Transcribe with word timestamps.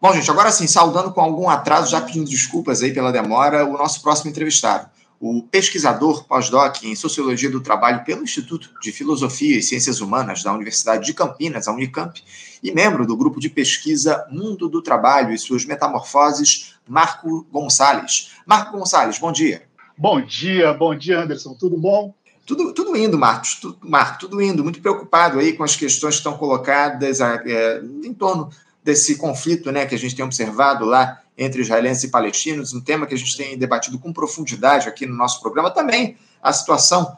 Bom, 0.00 0.12
gente, 0.12 0.30
agora 0.30 0.52
sim, 0.52 0.68
saudando 0.68 1.12
com 1.12 1.20
algum 1.20 1.50
atraso, 1.50 1.90
já 1.90 2.00
pedindo 2.00 2.30
desculpas 2.30 2.82
aí 2.82 2.94
pela 2.94 3.10
demora, 3.10 3.66
o 3.66 3.72
nosso 3.72 4.00
próximo 4.00 4.30
entrevistado, 4.30 4.88
o 5.18 5.42
pesquisador 5.42 6.24
pós-doc 6.24 6.84
em 6.84 6.94
Sociologia 6.94 7.50
do 7.50 7.60
Trabalho 7.60 8.04
pelo 8.04 8.22
Instituto 8.22 8.70
de 8.80 8.92
Filosofia 8.92 9.58
e 9.58 9.62
Ciências 9.62 10.00
Humanas 10.00 10.44
da 10.44 10.52
Universidade 10.52 11.04
de 11.04 11.12
Campinas, 11.12 11.66
a 11.66 11.72
Unicamp, 11.72 12.22
e 12.62 12.70
membro 12.70 13.04
do 13.04 13.16
grupo 13.16 13.40
de 13.40 13.48
pesquisa 13.48 14.24
Mundo 14.30 14.68
do 14.68 14.80
Trabalho 14.80 15.34
e 15.34 15.38
suas 15.38 15.64
Metamorfoses, 15.64 16.74
Marco 16.86 17.44
Gonçalves. 17.50 18.30
Marco 18.46 18.78
Gonçalves, 18.78 19.18
bom 19.18 19.32
dia. 19.32 19.64
Bom 19.96 20.20
dia, 20.20 20.72
bom 20.74 20.94
dia, 20.96 21.18
Anderson. 21.18 21.54
Tudo 21.54 21.76
bom? 21.76 22.14
Tudo, 22.46 22.72
tudo 22.72 22.96
indo, 22.96 23.18
Marcos, 23.18 23.56
tudo, 23.56 23.78
Marco, 23.82 24.20
tudo 24.20 24.40
indo. 24.40 24.62
Muito 24.62 24.80
preocupado 24.80 25.40
aí 25.40 25.54
com 25.54 25.64
as 25.64 25.74
questões 25.74 26.14
que 26.14 26.20
estão 26.20 26.38
colocadas 26.38 27.20
é, 27.20 27.82
em 28.04 28.14
torno 28.14 28.48
desse 28.88 29.16
conflito 29.16 29.70
né, 29.70 29.84
que 29.84 29.94
a 29.94 29.98
gente 29.98 30.16
tem 30.16 30.24
observado 30.24 30.86
lá 30.86 31.20
entre 31.36 31.60
israelenses 31.60 32.04
e 32.04 32.08
palestinos, 32.08 32.72
um 32.72 32.80
tema 32.80 33.06
que 33.06 33.12
a 33.12 33.18
gente 33.18 33.36
tem 33.36 33.58
debatido 33.58 33.98
com 33.98 34.14
profundidade 34.14 34.88
aqui 34.88 35.04
no 35.04 35.14
nosso 35.14 35.42
programa, 35.42 35.70
também 35.70 36.16
a 36.42 36.54
situação 36.54 37.14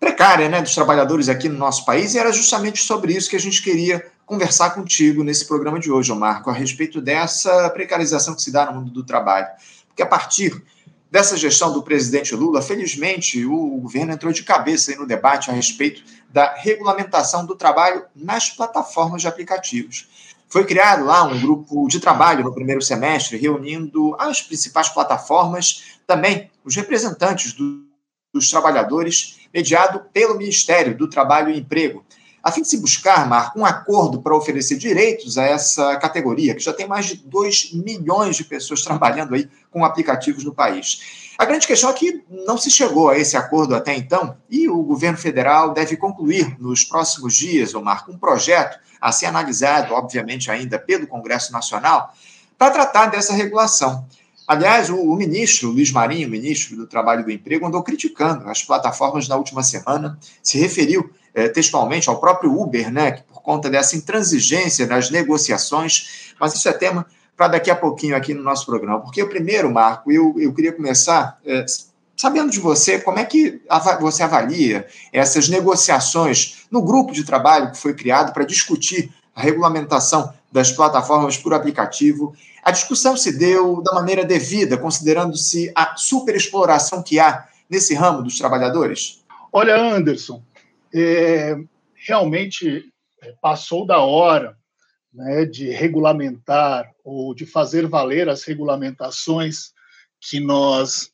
precária 0.00 0.48
né, 0.48 0.62
dos 0.62 0.74
trabalhadores 0.74 1.28
aqui 1.28 1.50
no 1.50 1.58
nosso 1.58 1.84
país, 1.84 2.14
e 2.14 2.18
era 2.18 2.32
justamente 2.32 2.82
sobre 2.82 3.12
isso 3.12 3.28
que 3.28 3.36
a 3.36 3.40
gente 3.40 3.62
queria 3.62 4.06
conversar 4.24 4.70
contigo 4.70 5.22
nesse 5.22 5.46
programa 5.46 5.78
de 5.78 5.92
hoje, 5.92 6.10
Marco, 6.14 6.48
a 6.48 6.54
respeito 6.54 6.98
dessa 6.98 7.68
precarização 7.68 8.34
que 8.34 8.40
se 8.40 8.50
dá 8.50 8.64
no 8.64 8.80
mundo 8.80 8.90
do 8.90 9.04
trabalho. 9.04 9.48
Porque 9.88 10.02
a 10.02 10.06
partir 10.06 10.62
dessa 11.10 11.36
gestão 11.36 11.74
do 11.74 11.82
presidente 11.82 12.34
Lula, 12.34 12.62
felizmente 12.62 13.44
o 13.44 13.76
governo 13.82 14.12
entrou 14.12 14.32
de 14.32 14.42
cabeça 14.42 14.96
no 14.96 15.06
debate 15.06 15.50
a 15.50 15.52
respeito 15.52 16.02
da 16.30 16.54
regulamentação 16.54 17.44
do 17.44 17.54
trabalho 17.54 18.02
nas 18.16 18.48
plataformas 18.48 19.20
de 19.20 19.28
aplicativos. 19.28 20.08
Foi 20.52 20.66
criado 20.66 21.06
lá 21.06 21.24
um 21.24 21.40
grupo 21.40 21.88
de 21.88 21.98
trabalho 21.98 22.44
no 22.44 22.52
primeiro 22.52 22.82
semestre, 22.82 23.38
reunindo 23.38 24.14
as 24.18 24.42
principais 24.42 24.86
plataformas, 24.86 25.96
também 26.06 26.50
os 26.62 26.76
representantes 26.76 27.54
do, 27.54 27.86
dos 28.34 28.50
trabalhadores, 28.50 29.38
mediado 29.50 30.00
pelo 30.12 30.36
Ministério 30.36 30.94
do 30.94 31.08
Trabalho 31.08 31.48
e 31.48 31.58
Emprego, 31.58 32.04
a 32.42 32.50
fim 32.50 32.62
de 32.62 32.68
se 32.68 32.78
buscar, 32.78 33.28
Marco, 33.28 33.60
um 33.60 33.64
acordo 33.64 34.20
para 34.20 34.36
oferecer 34.36 34.76
direitos 34.76 35.38
a 35.38 35.44
essa 35.44 35.96
categoria, 35.96 36.54
que 36.54 36.60
já 36.60 36.72
tem 36.72 36.88
mais 36.88 37.06
de 37.06 37.16
2 37.16 37.72
milhões 37.74 38.36
de 38.36 38.44
pessoas 38.44 38.82
trabalhando 38.84 39.34
aí 39.34 39.48
com 39.70 39.84
aplicativos 39.84 40.44
no 40.44 40.52
país. 40.52 41.32
A 41.38 41.44
grande 41.44 41.66
questão 41.66 41.90
é 41.90 41.92
que 41.92 42.22
não 42.28 42.58
se 42.58 42.70
chegou 42.70 43.10
a 43.10 43.18
esse 43.18 43.36
acordo 43.36 43.74
até 43.74 43.94
então, 43.94 44.36
e 44.50 44.68
o 44.68 44.82
governo 44.82 45.18
federal 45.18 45.72
deve 45.72 45.96
concluir 45.96 46.56
nos 46.58 46.84
próximos 46.84 47.34
dias, 47.34 47.72
Marco, 47.74 48.10
um 48.10 48.18
projeto 48.18 48.78
a 49.00 49.12
ser 49.12 49.26
analisado, 49.26 49.94
obviamente, 49.94 50.50
ainda 50.50 50.78
pelo 50.78 51.06
Congresso 51.06 51.52
Nacional, 51.52 52.12
para 52.58 52.70
tratar 52.70 53.06
dessa 53.06 53.32
regulação. 53.32 54.06
Aliás, 54.46 54.90
o, 54.90 55.16
ministro 55.16 55.70
Luiz 55.70 55.90
Marinho, 55.90 56.28
ministro 56.28 56.76
do 56.76 56.86
Trabalho 56.86 57.22
e 57.22 57.24
do 57.24 57.30
Emprego, 57.30 57.66
andou 57.66 57.82
criticando 57.82 58.48
as 58.48 58.62
plataformas 58.62 59.26
na 59.28 59.36
última 59.36 59.62
semana, 59.62 60.18
se 60.42 60.58
referiu 60.58 61.10
eh, 61.34 61.48
textualmente 61.48 62.08
ao 62.08 62.20
próprio 62.20 62.52
Uber, 62.58 62.92
né, 62.92 63.12
que 63.12 63.22
por 63.22 63.42
conta 63.42 63.70
dessa 63.70 63.96
intransigência 63.96 64.86
nas 64.86 65.10
negociações, 65.10 66.34
mas 66.38 66.54
isso 66.54 66.68
é 66.68 66.72
tema 66.72 67.06
para 67.36 67.48
daqui 67.48 67.70
a 67.70 67.76
pouquinho 67.76 68.16
aqui 68.16 68.34
no 68.34 68.42
nosso 68.42 68.66
programa. 68.66 69.00
Porque 69.00 69.22
o 69.22 69.28
primeiro, 69.28 69.70
Marco, 69.72 70.12
eu, 70.12 70.34
eu 70.38 70.52
queria 70.52 70.72
começar 70.72 71.38
eh, 71.44 71.64
sabendo 72.16 72.50
de 72.50 72.60
você, 72.60 73.00
como 73.00 73.18
é 73.18 73.24
que 73.24 73.60
você 74.00 74.22
avalia 74.22 74.86
essas 75.12 75.48
negociações 75.48 76.66
no 76.70 76.82
grupo 76.82 77.12
de 77.12 77.24
trabalho 77.24 77.72
que 77.72 77.78
foi 77.78 77.94
criado 77.94 78.32
para 78.32 78.44
discutir 78.44 79.12
a 79.34 79.40
regulamentação 79.40 80.32
das 80.52 80.70
plataformas 80.70 81.36
por 81.36 81.52
aplicativo? 81.52 82.32
A 82.62 82.70
discussão 82.70 83.16
se 83.16 83.36
deu 83.36 83.82
da 83.82 83.92
maneira 83.94 84.24
devida, 84.24 84.76
considerando-se 84.76 85.72
a 85.74 85.96
superexploração 85.96 87.02
que 87.02 87.18
há 87.18 87.48
nesse 87.68 87.94
ramo 87.94 88.22
dos 88.22 88.38
trabalhadores? 88.38 89.20
Olha, 89.52 89.76
Anderson, 89.76 90.40
é, 90.94 91.56
realmente 91.94 92.92
é, 93.22 93.34
passou 93.40 93.86
da 93.86 93.98
hora 94.00 94.56
né, 95.12 95.44
de 95.44 95.70
regulamentar 95.70 96.90
ou 97.04 97.34
de 97.34 97.46
fazer 97.46 97.86
valer 97.86 98.28
as 98.28 98.44
regulamentações 98.44 99.72
que 100.20 100.40
nós 100.40 101.10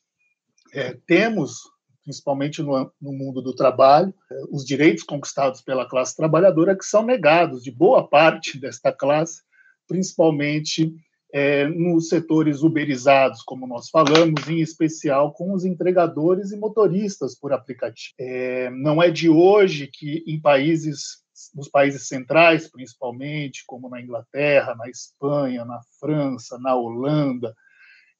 é, 0.73 0.97
temos, 1.05 1.61
principalmente 2.03 2.61
no, 2.61 2.91
no, 3.01 3.11
mundo 3.11 3.41
do 3.41 3.55
trabalho, 3.55 4.13
é, 4.31 4.41
os 4.51 4.65
direitos 4.65 5.03
conquistados 5.03 5.61
pela 5.61 5.87
classe 5.87 6.15
trabalhadora 6.15 6.77
que 6.77 6.85
são 6.85 7.03
negados 7.03 7.63
de 7.63 7.71
boa 7.71 8.07
parte 8.07 8.57
desta 8.61 8.91
classe, 8.91 9.41
principalmente 9.87 10.93
é, 11.31 11.67
nos 11.67 12.09
setores 12.09 12.63
uberizados, 12.63 13.41
como 13.43 13.67
nós 13.67 13.89
falamos, 13.89 14.47
em 14.47 14.59
especial 14.59 15.31
com 15.33 15.53
os 15.53 15.63
entregadores 15.63 16.51
e 16.51 16.57
motoristas 16.57 17.37
por 17.37 17.53
aplicativo. 17.53 18.15
É, 18.19 18.69
não 18.71 19.01
é 19.01 19.11
de 19.11 19.29
hoje 19.29 19.87
que 19.87 20.23
em 20.25 20.41
países, 20.41 21.19
nos 21.53 21.69
países 21.69 22.07
centrais, 22.07 22.69
principalmente, 22.69 23.63
como 23.67 23.89
na 23.89 24.01
Inglaterra, 24.01 24.75
na 24.75 24.89
Espanha, 24.89 25.63
na 25.65 25.79
França, 25.99 26.57
na 26.57 26.75
Holanda, 26.75 27.53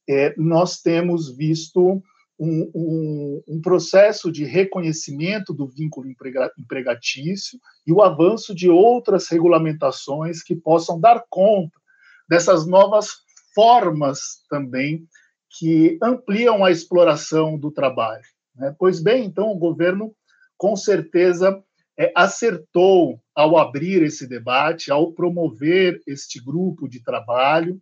é, 0.08 0.34
nós 0.38 0.80
temos 0.82 1.36
visto 1.36 2.02
um, 2.40 2.72
um, 2.74 3.44
um, 3.48 3.62
processo 3.62 4.32
de 4.32 4.46
reconhecimento 4.46 5.54
do 5.54 5.68
vínculo 5.68 6.08
empregatício 6.58 7.60
e 7.86 7.92
o 7.92 8.02
avanço 8.02 8.56
de 8.56 8.70
outras 8.70 9.28
regulamentações 9.28 10.42
que 10.42 10.56
possam 10.56 10.98
dar 11.00 11.22
conta 11.30 11.79
dessas 12.30 12.68
novas 12.68 13.10
formas 13.56 14.44
também 14.50 15.08
que 15.58 15.98
ampliam 16.02 16.64
a 16.64 16.70
exploração 16.70 17.58
do 17.58 17.72
trabalho. 17.72 18.24
Né? 18.56 18.74
Pois 18.78 19.02
bem, 19.02 19.26
então, 19.26 19.52
o 19.52 19.58
governo, 19.58 20.14
com 20.56 20.76
certeza, 20.76 21.62
é, 21.98 22.12
acertou 22.16 23.20
ao 23.36 23.58
abrir 23.58 24.04
esse 24.04 24.28
debate, 24.28 24.92
ao 24.92 25.12
promover 25.12 26.00
este 26.08 26.40
grupo 26.40 26.88
de 26.88 27.04
trabalho, 27.04 27.82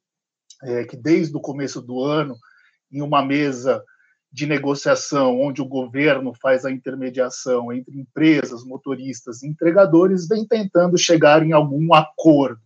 é, 0.63 0.85
que 0.85 0.95
desde 0.95 1.35
o 1.35 1.41
começo 1.41 1.81
do 1.81 2.01
ano, 2.01 2.35
em 2.91 3.01
uma 3.01 3.23
mesa 3.23 3.83
de 4.31 4.45
negociação, 4.45 5.39
onde 5.41 5.61
o 5.61 5.67
governo 5.67 6.33
faz 6.41 6.65
a 6.65 6.71
intermediação 6.71 7.71
entre 7.71 7.99
empresas, 7.99 8.63
motoristas 8.63 9.43
e 9.43 9.47
entregadores, 9.47 10.27
vem 10.27 10.47
tentando 10.47 10.97
chegar 10.97 11.45
em 11.45 11.51
algum 11.51 11.93
acordo. 11.93 12.61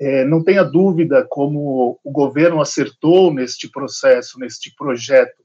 É, 0.00 0.24
não 0.24 0.42
tenha 0.42 0.64
dúvida 0.64 1.26
como 1.28 1.98
o 2.02 2.10
governo 2.10 2.60
acertou 2.60 3.32
neste 3.32 3.70
processo, 3.70 4.38
neste 4.38 4.74
projeto 4.74 5.42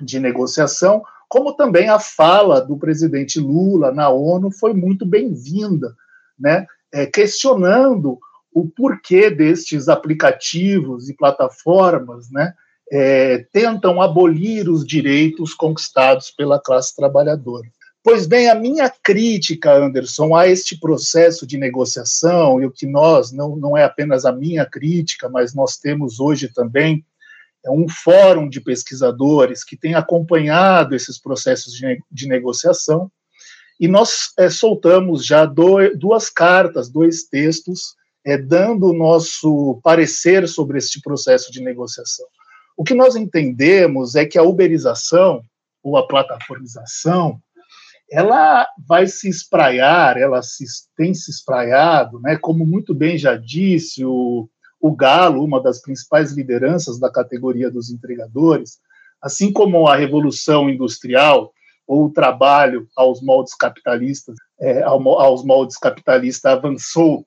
de 0.00 0.18
negociação, 0.18 1.02
como 1.28 1.54
também 1.54 1.88
a 1.88 1.98
fala 1.98 2.60
do 2.60 2.76
presidente 2.76 3.40
Lula 3.40 3.92
na 3.92 4.08
ONU 4.08 4.50
foi 4.50 4.72
muito 4.72 5.04
bem-vinda, 5.06 5.94
né? 6.38 6.66
É, 6.92 7.06
questionando 7.06 8.18
o 8.52 8.68
porquê 8.68 9.30
destes 9.30 9.88
aplicativos 9.88 11.08
e 11.08 11.16
plataformas, 11.16 12.30
né? 12.30 12.54
é, 12.90 13.38
tentam 13.52 14.00
abolir 14.00 14.68
os 14.68 14.86
direitos 14.86 15.54
conquistados 15.54 16.30
pela 16.30 16.60
classe 16.60 16.94
trabalhadora. 16.94 17.66
Pois 18.08 18.24
bem, 18.24 18.48
a 18.48 18.54
minha 18.54 18.88
crítica, 18.88 19.72
Anderson, 19.72 20.32
a 20.36 20.46
este 20.46 20.78
processo 20.78 21.44
de 21.44 21.58
negociação, 21.58 22.62
e 22.62 22.64
o 22.64 22.70
que 22.70 22.86
nós, 22.86 23.32
não, 23.32 23.56
não 23.56 23.76
é 23.76 23.82
apenas 23.82 24.24
a 24.24 24.30
minha 24.30 24.64
crítica, 24.64 25.28
mas 25.28 25.52
nós 25.52 25.76
temos 25.76 26.20
hoje 26.20 26.48
também 26.48 27.04
é 27.64 27.68
um 27.68 27.88
fórum 27.88 28.48
de 28.48 28.60
pesquisadores 28.60 29.64
que 29.64 29.76
tem 29.76 29.96
acompanhado 29.96 30.94
esses 30.94 31.18
processos 31.18 31.72
de, 31.72 32.00
de 32.08 32.28
negociação, 32.28 33.10
e 33.80 33.88
nós 33.88 34.30
é, 34.38 34.48
soltamos 34.48 35.26
já 35.26 35.44
do, 35.44 35.92
duas 35.96 36.30
cartas, 36.30 36.88
dois 36.88 37.24
textos, 37.24 37.96
é, 38.24 38.38
dando 38.38 38.86
o 38.86 38.96
nosso 38.96 39.80
parecer 39.82 40.46
sobre 40.46 40.78
este 40.78 41.00
processo 41.00 41.50
de 41.50 41.60
negociação. 41.60 42.26
O 42.76 42.84
que 42.84 42.94
nós 42.94 43.16
entendemos 43.16 44.14
é 44.14 44.24
que 44.24 44.38
a 44.38 44.44
uberização, 44.44 45.42
ou 45.82 45.96
a 45.96 46.06
plataformização, 46.06 47.42
ela 48.10 48.66
vai 48.86 49.06
se 49.06 49.28
espraiar, 49.28 50.16
ela 50.16 50.42
se, 50.42 50.64
tem 50.96 51.12
se 51.12 51.30
espraiado, 51.30 52.20
né, 52.20 52.36
como 52.36 52.64
muito 52.64 52.94
bem 52.94 53.18
já 53.18 53.36
disse 53.36 54.04
o, 54.04 54.48
o 54.80 54.94
Galo, 54.94 55.44
uma 55.44 55.62
das 55.62 55.80
principais 55.80 56.32
lideranças 56.32 56.98
da 56.98 57.10
categoria 57.10 57.70
dos 57.70 57.90
entregadores, 57.90 58.78
assim 59.20 59.52
como 59.52 59.88
a 59.88 59.96
revolução 59.96 60.70
industrial 60.70 61.52
ou 61.86 62.06
o 62.06 62.12
trabalho 62.12 62.86
aos 62.96 63.20
moldes 63.20 63.54
capitalistas, 63.54 64.36
é, 64.60 64.82
aos 64.82 65.44
moldes 65.44 65.76
capitalistas 65.76 66.52
avançou 66.52 67.26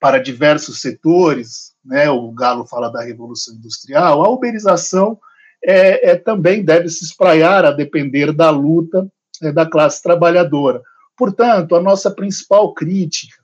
para 0.00 0.18
diversos 0.18 0.80
setores, 0.82 1.72
né, 1.82 2.10
o 2.10 2.30
Galo 2.32 2.66
fala 2.66 2.90
da 2.90 3.02
revolução 3.02 3.54
industrial, 3.54 4.22
a 4.22 4.28
uberização 4.28 5.18
é, 5.64 6.10
é 6.10 6.16
também 6.16 6.62
deve 6.62 6.90
se 6.90 7.04
espraiar 7.04 7.64
a 7.64 7.70
depender 7.70 8.32
da 8.32 8.50
luta 8.50 9.10
é, 9.44 9.52
da 9.52 9.66
classe 9.66 10.02
trabalhadora. 10.02 10.82
Portanto, 11.16 11.76
a 11.76 11.80
nossa 11.80 12.10
principal 12.10 12.72
crítica 12.74 13.36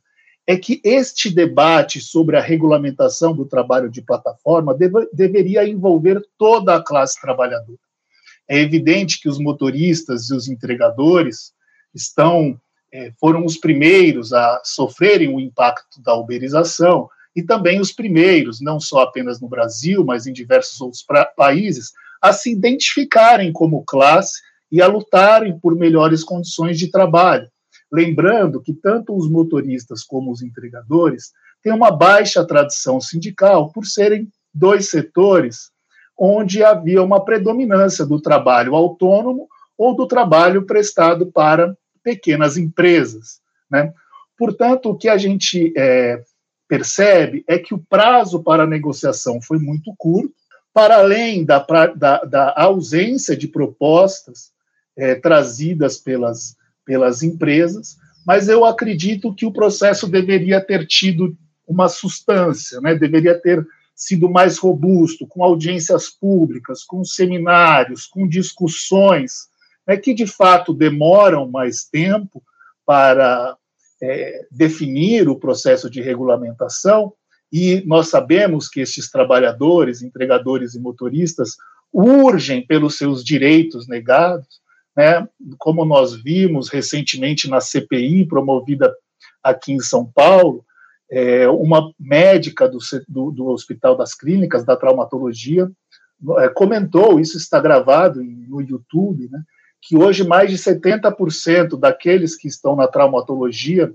é 0.46 0.56
que 0.56 0.80
este 0.82 1.32
debate 1.32 2.00
sobre 2.00 2.36
a 2.36 2.40
regulamentação 2.40 3.32
do 3.32 3.46
trabalho 3.46 3.88
de 3.88 4.02
plataforma 4.02 4.74
deve, 4.74 5.08
deveria 5.12 5.68
envolver 5.68 6.20
toda 6.36 6.74
a 6.74 6.82
classe 6.82 7.20
trabalhadora. 7.20 7.78
É 8.48 8.58
evidente 8.58 9.20
que 9.20 9.28
os 9.28 9.38
motoristas 9.38 10.28
e 10.28 10.34
os 10.34 10.48
entregadores 10.48 11.52
estão 11.94 12.60
é, 12.92 13.12
foram 13.20 13.44
os 13.44 13.56
primeiros 13.56 14.32
a 14.32 14.60
sofrerem 14.64 15.32
o 15.32 15.38
impacto 15.38 16.02
da 16.02 16.14
uberização 16.14 17.08
e 17.34 17.42
também 17.42 17.80
os 17.80 17.92
primeiros, 17.92 18.60
não 18.60 18.80
só 18.80 19.02
apenas 19.02 19.40
no 19.40 19.48
Brasil, 19.48 20.04
mas 20.04 20.26
em 20.26 20.32
diversos 20.32 20.80
outros 20.80 21.06
países, 21.36 21.92
a 22.20 22.32
se 22.32 22.50
identificarem 22.50 23.52
como 23.52 23.84
classe 23.84 24.40
e 24.70 24.80
a 24.80 24.86
lutarem 24.86 25.58
por 25.58 25.74
melhores 25.74 26.22
condições 26.22 26.78
de 26.78 26.90
trabalho. 26.90 27.48
Lembrando 27.92 28.62
que 28.62 28.72
tanto 28.72 29.16
os 29.16 29.28
motoristas 29.28 30.04
como 30.04 30.30
os 30.30 30.42
entregadores 30.42 31.32
têm 31.62 31.72
uma 31.72 31.90
baixa 31.90 32.44
tradição 32.44 33.00
sindical 33.00 33.72
por 33.72 33.84
serem 33.84 34.28
dois 34.54 34.88
setores 34.88 35.70
onde 36.16 36.62
havia 36.62 37.02
uma 37.02 37.24
predominância 37.24 38.04
do 38.04 38.20
trabalho 38.20 38.74
autônomo 38.74 39.48
ou 39.76 39.96
do 39.96 40.06
trabalho 40.06 40.66
prestado 40.66 41.32
para 41.32 41.74
pequenas 42.04 42.58
empresas. 42.58 43.40
Né? 43.70 43.92
Portanto, 44.36 44.90
o 44.90 44.96
que 44.96 45.08
a 45.08 45.16
gente 45.16 45.72
é, 45.76 46.22
percebe 46.68 47.42
é 47.48 47.58
que 47.58 47.74
o 47.74 47.82
prazo 47.88 48.42
para 48.42 48.64
a 48.64 48.66
negociação 48.66 49.40
foi 49.40 49.58
muito 49.58 49.94
curto, 49.96 50.34
para 50.72 50.98
além 50.98 51.44
da, 51.44 51.66
da, 51.96 52.18
da 52.24 52.54
ausência 52.56 53.36
de 53.36 53.48
propostas 53.48 54.52
é, 54.96 55.14
trazidas 55.14 55.96
pelas, 55.96 56.56
pelas 56.84 57.22
empresas, 57.22 57.96
mas 58.26 58.48
eu 58.48 58.64
acredito 58.64 59.34
que 59.34 59.46
o 59.46 59.52
processo 59.52 60.06
deveria 60.06 60.60
ter 60.60 60.86
tido 60.86 61.36
uma 61.66 61.88
substância, 61.88 62.80
né? 62.80 62.94
deveria 62.94 63.38
ter 63.38 63.66
sido 63.94 64.30
mais 64.30 64.56
robusto, 64.56 65.26
com 65.26 65.44
audiências 65.44 66.08
públicas, 66.08 66.82
com 66.82 67.04
seminários, 67.04 68.06
com 68.06 68.26
discussões, 68.26 69.50
né, 69.86 69.96
que 69.98 70.14
de 70.14 70.26
fato 70.26 70.72
demoram 70.72 71.50
mais 71.50 71.84
tempo 71.84 72.42
para 72.86 73.56
é, 74.02 74.46
definir 74.50 75.28
o 75.28 75.36
processo 75.36 75.90
de 75.90 76.00
regulamentação, 76.00 77.12
e 77.52 77.82
nós 77.84 78.08
sabemos 78.08 78.68
que 78.68 78.80
esses 78.80 79.10
trabalhadores, 79.10 80.02
entregadores 80.02 80.74
e 80.74 80.80
motoristas 80.80 81.56
urgem 81.92 82.64
pelos 82.64 82.96
seus 82.96 83.22
direitos 83.22 83.86
negados, 83.86 84.60
né, 85.00 85.26
como 85.56 85.82
nós 85.86 86.14
vimos 86.14 86.68
recentemente 86.68 87.48
na 87.48 87.58
CPI 87.58 88.26
promovida 88.26 88.94
aqui 89.42 89.72
em 89.72 89.80
São 89.80 90.04
Paulo, 90.04 90.62
é, 91.10 91.48
uma 91.48 91.90
médica 91.98 92.68
do, 92.68 92.78
do, 93.08 93.30
do, 93.30 93.46
Hospital 93.46 93.96
das 93.96 94.14
Clínicas, 94.14 94.62
da 94.62 94.76
traumatologia, 94.76 95.70
é, 96.40 96.48
comentou, 96.50 97.18
isso 97.18 97.38
está 97.38 97.58
gravado 97.58 98.22
no 98.22 98.60
YouTube, 98.60 99.26
né, 99.30 99.42
que 99.80 99.96
hoje 99.96 100.22
mais 100.22 100.50
de 100.50 100.58
70% 100.58 101.80
daqueles 101.80 102.36
que 102.36 102.46
estão 102.46 102.76
na 102.76 102.86
traumatologia 102.86 103.90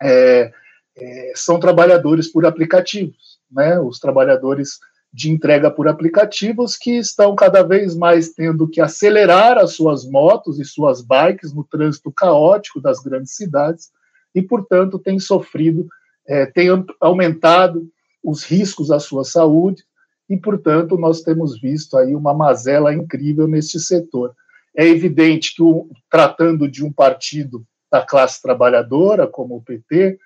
é, 0.00 0.52
é, 0.96 1.32
são 1.34 1.58
trabalhadores 1.58 2.30
por 2.30 2.46
aplicativos, 2.46 3.40
né? 3.50 3.80
Os 3.80 3.98
trabalhadores 3.98 4.78
de 5.16 5.30
entrega 5.30 5.70
por 5.70 5.88
aplicativos 5.88 6.76
que 6.76 6.90
estão 6.98 7.34
cada 7.34 7.62
vez 7.62 7.96
mais 7.96 8.34
tendo 8.34 8.68
que 8.68 8.82
acelerar 8.82 9.56
as 9.56 9.72
suas 9.72 10.04
motos 10.04 10.60
e 10.60 10.64
suas 10.64 11.00
bikes 11.00 11.54
no 11.54 11.64
trânsito 11.64 12.12
caótico 12.12 12.82
das 12.82 13.00
grandes 13.00 13.34
cidades 13.34 13.90
e, 14.34 14.42
portanto, 14.42 14.98
têm 14.98 15.18
sofrido, 15.18 15.88
é, 16.28 16.44
têm 16.44 16.68
aumentado 17.00 17.88
os 18.22 18.44
riscos 18.44 18.90
à 18.90 19.00
sua 19.00 19.24
saúde 19.24 19.84
e, 20.28 20.36
portanto, 20.36 20.98
nós 20.98 21.22
temos 21.22 21.58
visto 21.58 21.96
aí 21.96 22.14
uma 22.14 22.34
mazela 22.34 22.92
incrível 22.92 23.48
neste 23.48 23.80
setor. 23.80 24.34
É 24.76 24.86
evidente 24.86 25.54
que, 25.54 25.62
o, 25.62 25.88
tratando 26.10 26.68
de 26.68 26.84
um 26.84 26.92
partido 26.92 27.64
da 27.90 28.04
classe 28.04 28.42
trabalhadora, 28.42 29.26
como 29.26 29.56
o 29.56 29.62
PT, 29.62 30.18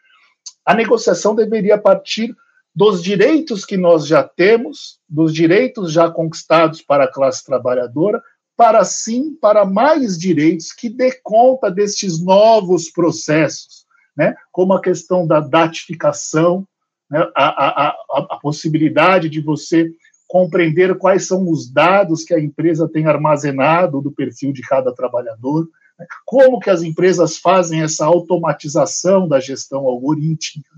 a 0.66 0.74
negociação 0.74 1.32
deveria 1.32 1.78
partir 1.78 2.34
dos 2.74 3.02
direitos 3.02 3.64
que 3.64 3.76
nós 3.76 4.06
já 4.06 4.22
temos, 4.22 5.00
dos 5.08 5.34
direitos 5.34 5.92
já 5.92 6.10
conquistados 6.10 6.80
para 6.80 7.04
a 7.04 7.12
classe 7.12 7.44
trabalhadora, 7.44 8.22
para 8.56 8.84
sim 8.84 9.34
para 9.40 9.64
mais 9.64 10.18
direitos 10.18 10.72
que 10.72 10.88
dê 10.88 11.18
conta 11.22 11.70
destes 11.70 12.22
novos 12.22 12.90
processos, 12.90 13.86
né? 14.16 14.34
como 14.52 14.74
a 14.74 14.80
questão 14.82 15.26
da 15.26 15.40
datificação, 15.40 16.66
né? 17.10 17.26
a, 17.34 17.44
a, 17.44 17.88
a, 17.88 17.96
a 18.34 18.38
possibilidade 18.38 19.28
de 19.28 19.40
você 19.40 19.90
compreender 20.28 20.96
quais 20.96 21.26
são 21.26 21.50
os 21.50 21.72
dados 21.72 22.22
que 22.22 22.34
a 22.34 22.38
empresa 22.38 22.88
tem 22.88 23.06
armazenado 23.06 24.00
do 24.00 24.12
perfil 24.12 24.52
de 24.52 24.62
cada 24.62 24.94
trabalhador, 24.94 25.66
né? 25.98 26.06
como 26.24 26.60
que 26.60 26.70
as 26.70 26.82
empresas 26.82 27.38
fazem 27.38 27.82
essa 27.82 28.04
automatização 28.04 29.26
da 29.26 29.40
gestão 29.40 29.86
algorítmica. 29.86 30.70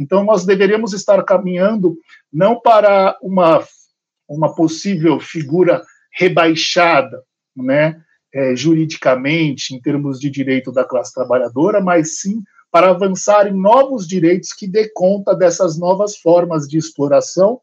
Então, 0.00 0.24
nós 0.24 0.46
deveríamos 0.46 0.94
estar 0.94 1.22
caminhando 1.24 1.94
não 2.32 2.58
para 2.58 3.18
uma, 3.20 3.62
uma 4.26 4.54
possível 4.54 5.20
figura 5.20 5.82
rebaixada, 6.10 7.22
né, 7.54 8.00
é, 8.32 8.56
juridicamente, 8.56 9.74
em 9.74 9.80
termos 9.80 10.18
de 10.18 10.30
direito 10.30 10.72
da 10.72 10.84
classe 10.84 11.12
trabalhadora, 11.12 11.82
mas 11.82 12.18
sim 12.18 12.42
para 12.70 12.90
avançar 12.90 13.46
em 13.46 13.52
novos 13.52 14.06
direitos 14.06 14.54
que 14.54 14.66
dê 14.66 14.88
conta 14.88 15.34
dessas 15.34 15.76
novas 15.76 16.16
formas 16.16 16.66
de 16.66 16.78
exploração 16.78 17.60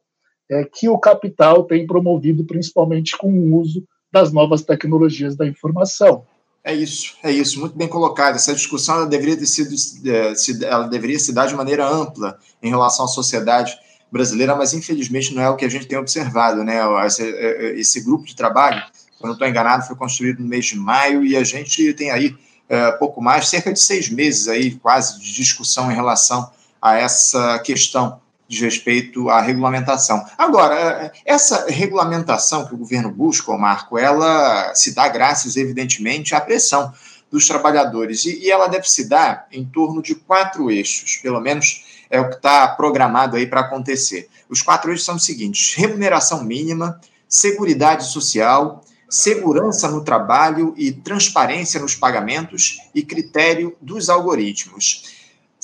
é, 0.52 0.64
que 0.64 0.88
o 0.88 1.00
capital 1.00 1.64
tem 1.64 1.88
promovido, 1.88 2.46
principalmente 2.46 3.18
com 3.18 3.32
o 3.32 3.56
uso 3.56 3.84
das 4.12 4.32
novas 4.32 4.62
tecnologias 4.62 5.36
da 5.36 5.48
informação. 5.48 6.26
É 6.68 6.76
isso, 6.76 7.16
é 7.24 7.32
isso, 7.32 7.62
muito 7.62 7.78
bem 7.78 7.88
colocado. 7.88 8.36
Essa 8.36 8.54
discussão 8.54 8.96
ela 8.96 9.06
deveria 9.06 9.38
ter 9.38 9.46
sido, 9.46 9.74
é, 10.06 10.34
ela 10.66 10.86
deveria 10.90 11.18
se 11.18 11.32
dar 11.32 11.48
de 11.48 11.56
maneira 11.56 11.88
ampla 11.88 12.38
em 12.62 12.68
relação 12.70 13.06
à 13.06 13.08
sociedade 13.08 13.74
brasileira, 14.12 14.54
mas 14.54 14.74
infelizmente 14.74 15.34
não 15.34 15.42
é 15.42 15.50
o 15.50 15.56
que 15.56 15.64
a 15.64 15.70
gente 15.70 15.86
tem 15.86 15.98
observado, 15.98 16.66
né? 16.66 16.80
Esse, 17.06 17.24
é, 17.24 17.68
é, 17.68 17.80
esse 17.80 18.02
grupo 18.02 18.26
de 18.26 18.36
trabalho, 18.36 18.84
se 18.92 19.24
eu 19.24 19.28
não 19.28 19.32
estou 19.32 19.48
enganado, 19.48 19.88
foi 19.88 19.96
construído 19.96 20.40
no 20.40 20.50
mês 20.50 20.66
de 20.66 20.76
maio 20.76 21.24
e 21.24 21.38
a 21.38 21.44
gente 21.46 21.94
tem 21.94 22.12
aí 22.12 22.36
é, 22.68 22.92
pouco 22.92 23.22
mais, 23.22 23.48
cerca 23.48 23.72
de 23.72 23.80
seis 23.80 24.10
meses 24.10 24.50
aí, 24.50 24.72
quase, 24.72 25.22
de 25.22 25.34
discussão 25.34 25.90
em 25.90 25.96
relação 25.96 26.52
a 26.82 26.98
essa 26.98 27.60
questão 27.60 28.20
de 28.48 28.64
respeito 28.64 29.30
à 29.30 29.42
regulamentação. 29.42 30.26
Agora, 30.38 31.12
essa 31.26 31.66
regulamentação 31.70 32.66
que 32.66 32.74
o 32.74 32.78
governo 32.78 33.12
busca, 33.12 33.56
Marco, 33.58 33.98
ela 33.98 34.74
se 34.74 34.96
dá 34.96 35.08
graças, 35.08 35.58
evidentemente, 35.58 36.34
à 36.34 36.42
pressão 36.42 36.94
dos 37.30 37.46
trabalhadores, 37.46 38.26
e, 38.26 38.46
e 38.46 38.52
ela 38.52 38.68
deve 38.68 38.90
se 38.90 39.10
dar 39.10 39.48
em 39.52 39.66
torno 39.66 40.02
de 40.02 40.16
quatro 40.16 40.72
eixos, 40.72 41.18
pelo 41.18 41.42
menos 41.42 41.86
é 42.10 42.20
o 42.20 42.30
que 42.30 42.36
está 42.36 42.68
programado 42.70 43.36
aí 43.36 43.46
para 43.46 43.62
acontecer. 43.62 44.30
Os 44.50 44.62
quatro 44.62 44.92
eixos 44.92 45.06
são 45.06 45.16
os 45.16 45.26
seguintes: 45.26 45.74
remuneração 45.76 46.44
mínima, 46.44 47.02
seguridade 47.28 48.06
social, 48.06 48.84
segurança 49.10 49.90
no 49.90 50.04
trabalho 50.04 50.74
e 50.78 50.92
transparência 50.92 51.80
nos 51.80 51.96
pagamentos 51.96 52.78
e 52.94 53.04
critério 53.04 53.76
dos 53.82 54.10
algoritmos. 54.10 55.18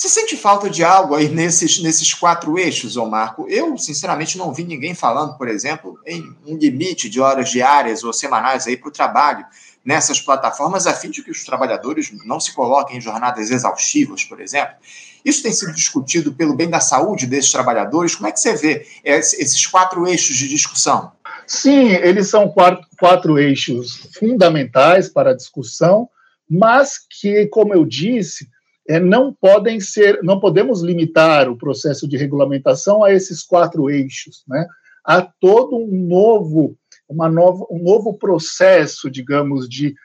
Você 0.03 0.09
sente 0.09 0.35
falta 0.35 0.69
de 0.69 0.83
algo 0.83 1.15
aí 1.15 1.29
nesses, 1.29 1.81
nesses 1.81 2.13
quatro 2.13 2.59
eixos, 2.59 2.97
ô 2.97 3.05
Marco? 3.05 3.47
Eu, 3.47 3.77
sinceramente, 3.77 4.37
não 4.37 4.53
vi 4.53 4.65
ninguém 4.65 4.93
falando, 4.93 5.37
por 5.37 5.47
exemplo, 5.47 5.97
em 6.05 6.35
um 6.45 6.57
limite 6.57 7.09
de 7.09 7.21
horas 7.21 7.49
diárias 7.49 8.03
ou 8.03 8.11
semanais 8.11 8.67
aí 8.67 8.75
para 8.75 8.89
o 8.89 8.91
trabalho 8.91 9.45
nessas 9.83 10.19
plataformas, 10.19 10.87
a 10.87 10.93
fim 10.93 11.09
de 11.09 11.23
que 11.23 11.31
os 11.31 11.45
trabalhadores 11.45 12.11
não 12.25 12.37
se 12.37 12.53
coloquem 12.53 12.97
em 12.97 13.01
jornadas 13.01 13.49
exaustivas, 13.49 14.25
por 14.25 14.41
exemplo. 14.41 14.75
Isso 15.23 15.41
tem 15.41 15.53
sido 15.53 15.71
discutido 15.71 16.33
pelo 16.33 16.53
bem 16.53 16.69
da 16.69 16.81
saúde 16.81 17.25
desses 17.25 17.53
trabalhadores. 17.53 18.13
Como 18.13 18.27
é 18.27 18.33
que 18.33 18.41
você 18.41 18.57
vê 18.57 18.85
esses 19.05 19.65
quatro 19.67 20.05
eixos 20.05 20.35
de 20.35 20.49
discussão? 20.49 21.13
Sim, 21.47 21.87
eles 21.91 22.29
são 22.29 22.49
quatro, 22.49 22.85
quatro 22.99 23.39
eixos 23.39 24.05
fundamentais 24.19 25.07
para 25.07 25.31
a 25.31 25.33
discussão, 25.33 26.09
mas 26.49 26.97
que, 27.09 27.45
como 27.45 27.73
eu 27.73 27.85
disse, 27.85 28.51
é, 28.87 28.99
não 28.99 29.33
podem 29.33 29.79
ser, 29.79 30.21
não 30.23 30.39
podemos 30.39 30.81
limitar 30.81 31.49
o 31.49 31.57
processo 31.57 32.07
de 32.07 32.17
regulamentação 32.17 33.03
a 33.03 33.11
esses 33.11 33.43
quatro 33.43 33.89
eixos, 33.89 34.43
né? 34.47 34.67
Há 35.05 35.21
todo 35.21 35.77
um 35.77 36.07
novo, 36.07 36.77
uma 37.07 37.29
nova, 37.29 37.65
um 37.69 37.81
novo 37.81 38.17
processo, 38.17 39.09
digamos, 39.09 39.67
de 39.67 39.95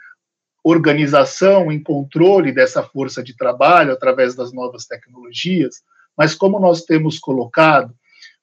organização 0.62 1.72
e 1.72 1.80
controle 1.80 2.52
dessa 2.52 2.82
força 2.82 3.22
de 3.22 3.36
trabalho 3.36 3.92
através 3.92 4.34
das 4.34 4.52
novas 4.52 4.86
tecnologias, 4.86 5.76
mas 6.16 6.34
como 6.34 6.58
nós 6.58 6.82
temos 6.82 7.18
colocado, 7.18 7.94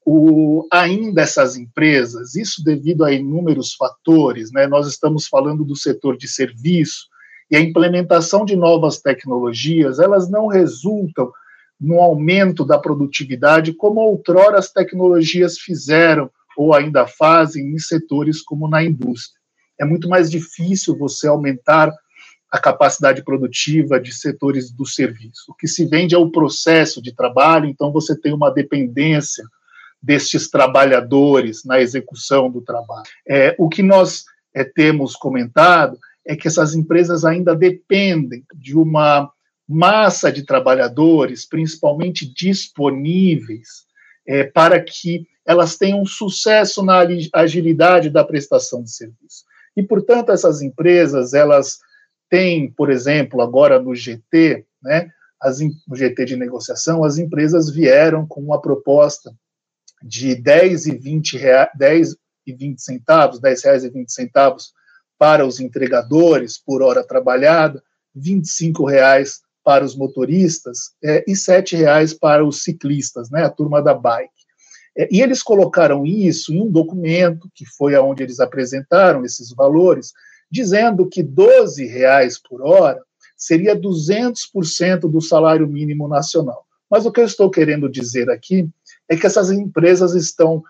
o, 0.05 0.67
ainda 0.71 1.21
essas 1.21 1.57
empresas, 1.57 2.35
isso 2.35 2.63
devido 2.63 3.03
a 3.03 3.11
inúmeros 3.11 3.73
fatores, 3.73 4.51
né? 4.51 4.67
Nós 4.67 4.87
estamos 4.87 5.27
falando 5.27 5.65
do 5.65 5.75
setor 5.75 6.15
de 6.17 6.27
serviço, 6.27 7.07
e 7.55 7.57
a 7.57 7.61
implementação 7.61 8.43
de 8.43 8.53
novas 8.53 8.99
tecnologias, 8.99 9.97
elas 9.99 10.29
não 10.29 10.47
resultam 10.47 11.31
no 11.79 12.01
aumento 12.01 12.65
da 12.65 12.77
produtividade, 12.77 13.73
como 13.73 14.01
outrora 14.01 14.59
as 14.59 14.69
tecnologias 14.69 15.57
fizeram 15.57 16.29
ou 16.57 16.73
ainda 16.73 17.07
fazem 17.07 17.73
em 17.73 17.79
setores 17.79 18.41
como 18.41 18.67
na 18.67 18.83
indústria. 18.83 19.39
É 19.79 19.85
muito 19.85 20.09
mais 20.09 20.29
difícil 20.29 20.97
você 20.97 21.27
aumentar 21.27 21.93
a 22.51 22.59
capacidade 22.59 23.23
produtiva 23.23 24.01
de 24.01 24.13
setores 24.13 24.69
do 24.69 24.85
serviço. 24.85 25.45
O 25.49 25.53
que 25.53 25.67
se 25.67 25.85
vende 25.85 26.13
é 26.13 26.17
o 26.17 26.31
processo 26.31 27.01
de 27.01 27.15
trabalho, 27.15 27.67
então 27.67 27.89
você 27.89 28.19
tem 28.19 28.33
uma 28.33 28.49
dependência 28.49 29.45
destes 30.03 30.49
trabalhadores 30.49 31.63
na 31.63 31.79
execução 31.79 32.51
do 32.51 32.61
trabalho. 32.61 33.05
É, 33.25 33.55
o 33.57 33.69
que 33.69 33.81
nós 33.81 34.25
é, 34.53 34.65
temos 34.65 35.15
comentado 35.15 35.97
é 36.25 36.35
que 36.35 36.47
essas 36.47 36.73
empresas 36.73 37.23
ainda 37.23 37.55
dependem 37.55 38.43
de 38.55 38.77
uma 38.77 39.31
massa 39.67 40.31
de 40.31 40.43
trabalhadores, 40.43 41.45
principalmente 41.45 42.25
disponíveis, 42.33 43.85
é, 44.27 44.43
para 44.43 44.81
que 44.81 45.27
elas 45.45 45.77
tenham 45.77 46.03
sucesso 46.05 46.83
na 46.83 47.05
agilidade 47.33 48.09
da 48.09 48.23
prestação 48.23 48.83
de 48.83 48.91
serviço. 48.91 49.45
E, 49.77 49.83
portanto, 49.83 50.31
essas 50.31 50.61
empresas, 50.61 51.33
elas 51.33 51.79
têm, 52.29 52.71
por 52.71 52.89
exemplo, 52.89 53.41
agora 53.41 53.79
no 53.79 53.93
GT, 53.93 54.65
né, 54.81 55.09
as, 55.39 55.59
no 55.59 55.95
GT 55.95 56.25
de 56.25 56.35
negociação, 56.35 57.03
as 57.03 57.17
empresas 57.17 57.69
vieram 57.69 58.25
com 58.25 58.41
uma 58.41 58.59
proposta 58.59 59.31
de 60.01 60.35
10 60.35 60.87
e 60.87 60.97
20, 60.97 61.37
rea, 61.37 61.69
10 61.75 62.15
e 62.47 62.53
20 62.53 62.81
centavos, 62.81 63.39
10 63.39 63.63
reais 63.63 63.83
e 63.83 63.89
20 63.89 64.11
centavos 64.11 64.73
para 65.17 65.45
os 65.45 65.59
entregadores 65.59 66.57
por 66.57 66.81
hora 66.81 67.05
trabalhada, 67.05 67.81
25 68.13 68.85
reais 68.85 69.41
para 69.63 69.83
os 69.83 69.95
motoristas 69.95 70.91
é, 71.03 71.23
e 71.27 71.35
sete 71.35 71.75
reais 71.75 72.13
para 72.13 72.45
os 72.45 72.63
ciclistas, 72.63 73.29
né, 73.29 73.43
a 73.43 73.49
turma 73.49 73.81
da 73.81 73.93
bike. 73.93 74.29
É, 74.97 75.07
e 75.11 75.21
eles 75.21 75.41
colocaram 75.41 76.05
isso 76.05 76.53
em 76.53 76.61
um 76.61 76.69
documento, 76.69 77.49
que 77.53 77.65
foi 77.65 77.95
aonde 77.95 78.23
eles 78.23 78.39
apresentaram 78.39 79.25
esses 79.25 79.51
valores, 79.51 80.13
dizendo 80.49 81.07
que 81.07 81.23
12 81.23 81.85
reais 81.85 82.39
por 82.39 82.61
hora 82.61 83.01
seria 83.35 83.75
200% 83.75 85.01
do 85.09 85.19
salário 85.19 85.67
mínimo 85.67 86.07
nacional. 86.07 86.65
Mas 86.89 87.05
o 87.05 87.11
que 87.11 87.19
eu 87.19 87.25
estou 87.25 87.49
querendo 87.49 87.89
dizer 87.89 88.29
aqui 88.29 88.69
é 89.09 89.17
que 89.17 89.25
essas 89.25 89.51
empresas 89.51 90.13
estão 90.13 90.63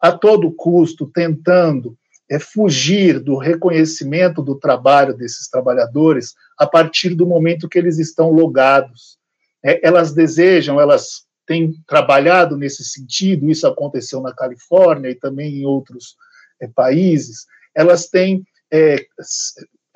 a 0.00 0.10
todo 0.10 0.50
custo 0.50 1.06
tentando 1.06 1.96
é 2.30 2.38
fugir 2.38 3.18
do 3.18 3.36
reconhecimento 3.36 4.40
do 4.40 4.54
trabalho 4.54 5.12
desses 5.16 5.48
trabalhadores 5.48 6.32
a 6.56 6.64
partir 6.64 7.12
do 7.16 7.26
momento 7.26 7.68
que 7.68 7.76
eles 7.76 7.98
estão 7.98 8.30
logados. 8.30 9.18
É, 9.64 9.84
elas 9.86 10.12
desejam, 10.12 10.80
elas 10.80 11.24
têm 11.44 11.74
trabalhado 11.88 12.56
nesse 12.56 12.84
sentido, 12.84 13.50
isso 13.50 13.66
aconteceu 13.66 14.20
na 14.20 14.32
Califórnia 14.32 15.10
e 15.10 15.16
também 15.16 15.56
em 15.56 15.66
outros 15.66 16.14
é, 16.60 16.68
países, 16.68 17.46
elas 17.74 18.06
têm 18.06 18.44
é, 18.72 19.04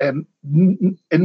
é 0.01 0.11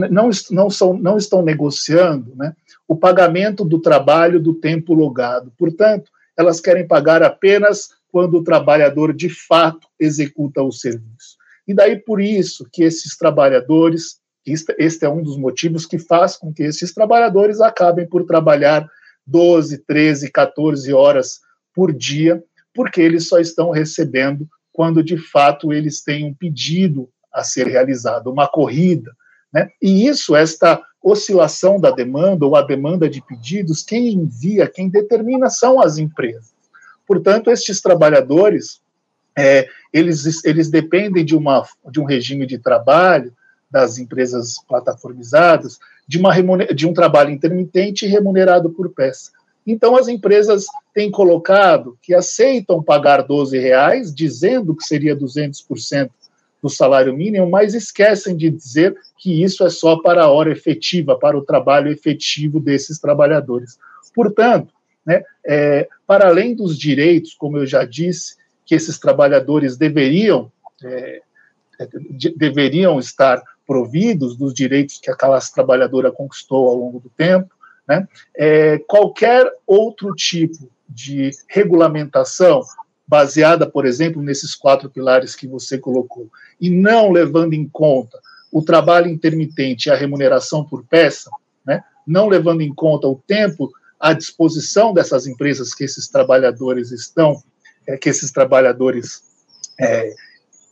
não, 0.09 0.31
não, 0.50 0.71
são, 0.71 0.97
não 0.97 1.17
estão 1.17 1.43
negociando 1.43 2.37
né, 2.37 2.55
o 2.87 2.95
pagamento 2.95 3.64
do 3.64 3.81
trabalho 3.81 4.38
do 4.38 4.55
tempo 4.55 4.95
logado. 4.95 5.52
Portanto, 5.59 6.09
elas 6.37 6.61
querem 6.61 6.87
pagar 6.87 7.21
apenas 7.21 7.90
quando 8.11 8.38
o 8.38 8.45
trabalhador 8.45 9.12
de 9.12 9.29
fato 9.29 9.88
executa 9.99 10.62
o 10.62 10.73
serviço. 10.73 11.37
E 11.67 11.75
daí 11.75 11.97
por 11.97 12.21
isso 12.21 12.67
que 12.73 12.83
esses 12.83 13.17
trabalhadores, 13.17 14.21
este 14.47 15.05
é 15.05 15.09
um 15.09 15.23
dos 15.23 15.37
motivos 15.37 15.87
que 15.87 15.99
faz 15.99 16.37
com 16.37 16.52
que 16.52 16.62
esses 16.62 16.93
trabalhadores 16.93 17.61
acabem 17.61 18.09
por 18.09 18.25
trabalhar 18.25 18.87
12, 19.26 19.79
13, 19.87 20.31
14 20.31 20.93
horas 20.93 21.40
por 21.75 21.93
dia, 21.93 22.43
porque 22.75 23.00
eles 23.00 23.29
só 23.29 23.38
estão 23.38 23.71
recebendo 23.71 24.49
quando 24.73 25.02
de 25.02 25.17
fato 25.17 25.73
eles 25.73 26.02
têm 26.02 26.25
um 26.25 26.35
pedido 26.35 27.09
a 27.33 27.45
ser 27.45 27.67
realizado, 27.67 28.31
uma 28.31 28.49
corrida. 28.49 29.12
Né? 29.52 29.69
E 29.81 30.07
isso, 30.07 30.35
esta 30.35 30.81
oscilação 31.02 31.81
da 31.81 31.90
demanda 31.90 32.45
ou 32.47 32.57
a 32.57 32.62
demanda 32.62 33.09
de 33.09 33.23
pedidos, 33.23 33.83
quem 33.83 34.12
envia, 34.12 34.69
quem 34.69 34.88
determina 34.88 35.49
são 35.49 35.81
as 35.81 35.99
empresas. 35.99 36.52
Portanto, 37.11 37.50
estes 37.50 37.81
trabalhadores, 37.81 38.81
é, 39.37 39.69
eles, 39.93 40.45
eles 40.45 40.71
dependem 40.71 41.25
de, 41.25 41.35
uma, 41.35 41.67
de 41.90 41.99
um 41.99 42.05
regime 42.05 42.47
de 42.47 42.57
trabalho 42.57 43.33
das 43.69 43.99
empresas 43.99 44.62
plataformizadas, 44.69 45.81
de, 46.07 46.19
uma 46.21 46.33
de 46.73 46.87
um 46.87 46.95
trabalho 46.95 47.31
intermitente 47.31 48.07
remunerado 48.07 48.71
por 48.71 48.90
peça. 48.90 49.33
Então, 49.67 49.97
as 49.97 50.07
empresas 50.07 50.67
têm 50.95 51.11
colocado 51.11 51.99
que 52.00 52.14
aceitam 52.14 52.81
pagar 52.81 53.25
12 53.25 53.59
reais, 53.59 54.14
dizendo 54.14 54.73
que 54.76 54.85
seria 54.85 55.17
200% 55.17 56.11
do 56.62 56.69
salário 56.69 57.12
mínimo, 57.12 57.50
mas 57.50 57.75
esquecem 57.75 58.37
de 58.37 58.49
dizer 58.49 58.97
que 59.19 59.43
isso 59.43 59.67
é 59.67 59.69
só 59.69 60.00
para 60.00 60.23
a 60.23 60.31
hora 60.31 60.52
efetiva, 60.52 61.19
para 61.19 61.37
o 61.37 61.43
trabalho 61.43 61.90
efetivo 61.90 62.61
desses 62.61 63.00
trabalhadores. 63.00 63.81
Portanto, 64.14 64.73
né? 65.04 65.23
É, 65.45 65.88
para 66.07 66.28
além 66.28 66.54
dos 66.54 66.78
direitos, 66.78 67.35
como 67.35 67.59
eu 67.59 67.66
já 67.66 67.85
disse, 67.85 68.37
que 68.64 68.75
esses 68.75 68.99
trabalhadores 68.99 69.76
deveriam, 69.76 70.50
é, 70.83 71.23
é 71.78 71.88
de, 72.11 72.30
deveriam 72.37 72.99
estar 72.99 73.42
providos 73.66 74.37
dos 74.37 74.52
direitos 74.52 74.99
que 74.99 75.11
a 75.11 75.16
classe 75.16 75.52
trabalhadora 75.54 76.11
conquistou 76.11 76.69
ao 76.69 76.76
longo 76.76 77.00
do 77.00 77.11
tempo, 77.11 77.54
né? 77.87 78.07
É, 78.37 78.78
qualquer 78.87 79.50
outro 79.66 80.14
tipo 80.14 80.71
de 80.88 81.30
regulamentação 81.49 82.62
baseada, 83.07 83.69
por 83.69 83.87
exemplo, 83.87 84.23
nesses 84.23 84.54
quatro 84.54 84.88
pilares 84.88 85.35
que 85.35 85.47
você 85.49 85.76
colocou, 85.76 86.28
e 86.61 86.71
não 86.71 87.11
levando 87.11 87.54
em 87.54 87.69
conta 87.69 88.21
o 88.52 88.62
trabalho 88.62 89.09
intermitente 89.09 89.88
e 89.88 89.92
a 89.92 89.97
remuneração 89.97 90.64
por 90.64 90.85
peça, 90.85 91.30
né? 91.64 91.83
não 92.07 92.28
levando 92.28 92.61
em 92.61 92.73
conta 92.73 93.09
o 93.09 93.21
tempo 93.26 93.71
à 94.00 94.14
disposição 94.14 94.95
dessas 94.95 95.26
empresas 95.26 95.75
que 95.75 95.85
esses 95.85 96.09
trabalhadores 96.09 96.90
estão, 96.90 97.42
é, 97.87 97.97
que 97.99 98.09
esses 98.09 98.33
trabalhadores 98.33 99.23
é, 99.78 100.14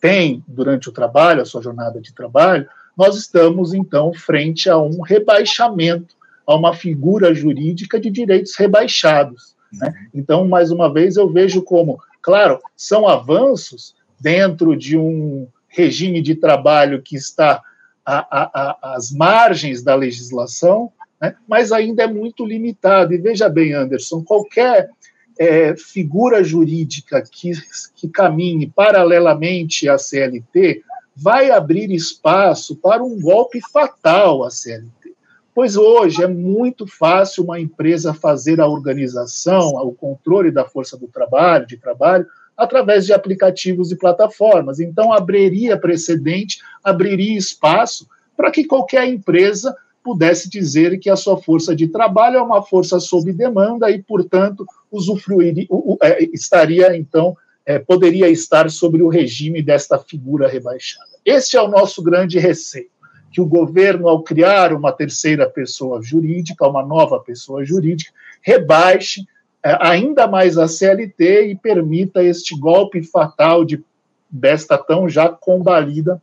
têm 0.00 0.42
durante 0.49 0.88
o 0.88 0.92
trabalho, 0.92 1.42
a 1.42 1.44
sua 1.44 1.62
jornada 1.62 2.00
de 2.00 2.14
trabalho, 2.14 2.66
nós 2.97 3.16
estamos, 3.16 3.75
então, 3.75 4.12
frente 4.12 4.68
a 4.68 4.78
um 4.78 5.02
rebaixamento, 5.02 6.16
a 6.47 6.56
uma 6.56 6.75
figura 6.75 7.35
jurídica 7.35 8.00
de 8.00 8.11
direitos 8.11 8.56
rebaixados. 8.56 9.54
Né? 9.73 9.92
Então, 10.14 10.49
mais 10.49 10.70
uma 10.70 10.92
vez, 10.92 11.16
eu 11.16 11.30
vejo 11.30 11.62
como, 11.62 12.00
claro, 12.23 12.58
são 12.76 13.06
avanços 13.06 13.94
dentro 14.18 14.75
de 14.75 14.97
um 14.97 15.47
regime 15.68 16.20
de 16.20 16.35
trabalho 16.35 17.02
que 17.02 17.14
está 17.14 17.62
às 18.04 19.12
margens 19.12 19.82
da 19.82 19.94
legislação, 19.94 20.90
né? 21.20 21.34
mas 21.46 21.72
ainda 21.72 22.02
é 22.02 22.06
muito 22.06 22.44
limitado. 22.44 23.12
E 23.12 23.18
veja 23.18 23.48
bem, 23.48 23.72
Anderson, 23.72 24.22
qualquer 24.22 24.90
é, 25.38 25.76
figura 25.76 26.42
jurídica 26.42 27.22
que, 27.22 27.52
que 27.94 28.08
caminhe 28.08 28.66
paralelamente 28.66 29.88
à 29.88 29.96
CLT 29.96 30.82
vai 31.16 31.50
abrir 31.50 31.90
espaço 31.92 32.76
para 32.76 33.02
um 33.02 33.20
golpe 33.20 33.60
fatal 33.72 34.44
à 34.44 34.50
CLT. 34.50 35.14
Pois 35.54 35.76
hoje 35.76 36.22
é 36.22 36.28
muito 36.28 36.87
fácil 36.87 37.42
uma 37.42 37.58
empresa 37.58 38.14
fazer 38.14 38.60
a 38.60 38.68
organização, 38.68 39.70
o 39.70 39.92
controle 39.92 40.52
da 40.52 40.64
força 40.64 40.96
do 40.96 41.08
trabalho, 41.08 41.66
de 41.66 41.76
trabalho, 41.76 42.25
através 42.56 43.06
de 43.06 43.12
aplicativos 43.12 43.90
e 43.90 43.96
plataformas. 43.96 44.78
Então, 44.78 45.12
abriria 45.12 45.76
precedente, 45.76 46.60
abriria 46.82 47.37
espaço 47.37 48.08
para 48.37 48.52
que 48.52 48.64
qualquer 48.64 49.08
empresa 49.08 49.76
pudesse 50.08 50.48
dizer 50.48 50.98
que 50.98 51.10
a 51.10 51.16
sua 51.16 51.36
força 51.36 51.76
de 51.76 51.86
trabalho 51.86 52.38
é 52.38 52.42
uma 52.42 52.62
força 52.62 52.98
sob 52.98 53.30
demanda 53.30 53.90
e, 53.90 54.02
portanto, 54.02 54.64
usufruir, 54.90 55.68
é, 56.02 56.24
estaria, 56.32 56.96
então, 56.96 57.36
é, 57.66 57.78
poderia 57.78 58.26
estar 58.30 58.70
sobre 58.70 59.02
o 59.02 59.08
regime 59.10 59.60
desta 59.60 59.98
figura 59.98 60.48
rebaixada. 60.48 61.10
Este 61.26 61.58
é 61.58 61.62
o 61.62 61.68
nosso 61.68 62.02
grande 62.02 62.38
receio, 62.38 62.88
que 63.30 63.38
o 63.38 63.44
governo, 63.44 64.08
ao 64.08 64.22
criar 64.22 64.72
uma 64.72 64.92
terceira 64.92 65.46
pessoa 65.46 66.00
jurídica, 66.00 66.66
uma 66.66 66.82
nova 66.82 67.20
pessoa 67.20 67.62
jurídica, 67.62 68.10
rebaixe 68.40 69.26
é, 69.62 69.76
ainda 69.78 70.26
mais 70.26 70.56
a 70.56 70.66
CLT 70.66 71.48
e 71.48 71.54
permita 71.54 72.24
este 72.24 72.58
golpe 72.58 73.02
fatal 73.02 73.62
de 73.62 73.84
desta 74.30 74.78
tão 74.78 75.06
já 75.06 75.28
combalida 75.28 76.20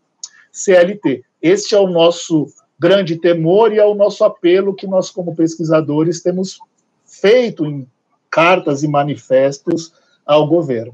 CLT. 0.52 1.24
Este 1.40 1.76
é 1.76 1.80
o 1.80 1.88
nosso 1.88 2.48
grande 2.80 3.18
temor 3.18 3.72
e 3.72 3.80
é 3.80 3.86
o 3.86 3.96
nosso 3.96 4.24
apelo 4.24 4.76
que 4.76 4.88
nós, 4.88 5.10
como 5.10 5.36
pesquisadores, 5.36 6.22
temos 6.22 6.60
feito 7.06 7.66
em 7.66 7.88
cartas 8.30 8.84
e 8.84 8.88
manifestos 8.88 9.94
ao 10.26 10.48
governo. 10.48 10.94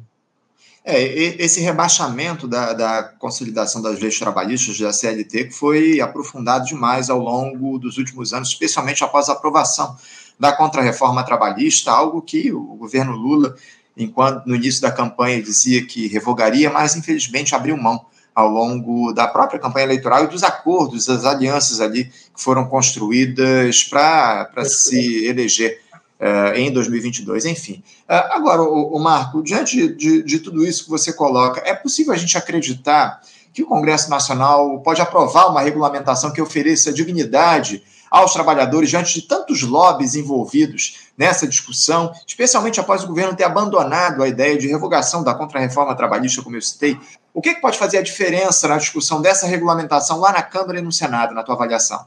É, 0.83 1.03
esse 1.03 1.61
rebaixamento 1.61 2.47
da, 2.47 2.73
da, 2.73 3.03
consolidação 3.03 3.83
das 3.83 3.99
leis 3.99 4.17
trabalhistas 4.17 4.79
da 4.79 4.91
CLT 4.91 5.51
foi 5.51 6.01
aprofundado 6.01 6.65
demais 6.65 7.07
ao 7.07 7.19
longo 7.19 7.77
dos 7.77 7.99
últimos 7.99 8.33
anos, 8.33 8.49
especialmente 8.49 9.03
após 9.03 9.29
a 9.29 9.33
aprovação 9.33 9.95
da 10.39 10.51
contrarreforma 10.51 11.23
trabalhista, 11.23 11.91
algo 11.91 12.19
que 12.19 12.51
o 12.51 12.75
governo 12.75 13.15
Lula, 13.15 13.55
enquanto 13.95 14.47
no 14.47 14.55
início 14.55 14.81
da 14.81 14.91
campanha 14.91 15.41
dizia 15.41 15.85
que 15.85 16.07
revogaria, 16.07 16.71
mas 16.71 16.95
infelizmente 16.95 17.53
abriu 17.53 17.77
mão 17.77 18.03
ao 18.33 18.47
longo 18.47 19.11
da 19.11 19.27
própria 19.27 19.59
campanha 19.59 19.85
eleitoral 19.85 20.23
e 20.23 20.27
dos 20.27 20.43
acordos, 20.43 21.05
das 21.05 21.25
alianças 21.25 21.81
ali 21.81 22.05
que 22.05 22.41
foram 22.41 22.65
construídas 22.65 23.83
para 23.83 24.63
se 24.63 25.25
eleger 25.25 25.81
uh, 26.19 26.55
em 26.55 26.71
2022. 26.71 27.45
Enfim, 27.45 27.83
uh, 28.09 28.33
agora, 28.33 28.61
o, 28.61 28.95
o, 28.95 28.99
Marco, 28.99 29.43
diante 29.43 29.89
de, 29.89 30.23
de 30.23 30.39
tudo 30.39 30.65
isso 30.65 30.85
que 30.85 30.89
você 30.89 31.11
coloca, 31.11 31.61
é 31.65 31.73
possível 31.73 32.13
a 32.13 32.17
gente 32.17 32.37
acreditar 32.37 33.21
que 33.53 33.63
o 33.63 33.67
Congresso 33.67 34.09
Nacional 34.09 34.79
pode 34.79 35.01
aprovar 35.01 35.47
uma 35.47 35.61
regulamentação 35.61 36.31
que 36.31 36.41
ofereça 36.41 36.93
dignidade 36.93 37.83
aos 38.11 38.33
trabalhadores 38.33 38.89
diante 38.89 39.13
de 39.13 39.21
tantos 39.25 39.61
lobbies 39.61 40.15
envolvidos 40.15 41.07
nessa 41.17 41.47
discussão, 41.47 42.11
especialmente 42.27 42.77
após 42.77 43.03
o 43.03 43.07
governo 43.07 43.35
ter 43.35 43.45
abandonado 43.45 44.21
a 44.21 44.27
ideia 44.27 44.57
de 44.57 44.67
revogação 44.67 45.23
da 45.23 45.33
contrarreforma 45.33 45.95
trabalhista, 45.95 46.41
como 46.41 46.57
eu 46.57 46.61
citei. 46.61 46.99
O 47.33 47.41
que, 47.41 47.49
é 47.49 47.53
que 47.53 47.61
pode 47.61 47.77
fazer 47.77 47.97
a 47.97 48.01
diferença 48.01 48.67
na 48.67 48.77
discussão 48.77 49.21
dessa 49.21 49.47
regulamentação 49.47 50.19
lá 50.19 50.31
na 50.31 50.43
Câmara 50.43 50.79
e 50.79 50.81
no 50.81 50.91
Senado, 50.91 51.33
na 51.33 51.43
tua 51.43 51.55
avaliação? 51.55 52.05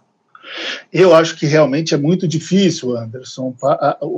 Eu 0.93 1.15
acho 1.15 1.37
que 1.37 1.47
realmente 1.47 1.95
é 1.95 1.97
muito 1.97 2.29
difícil, 2.29 2.97
Anderson. 2.97 3.55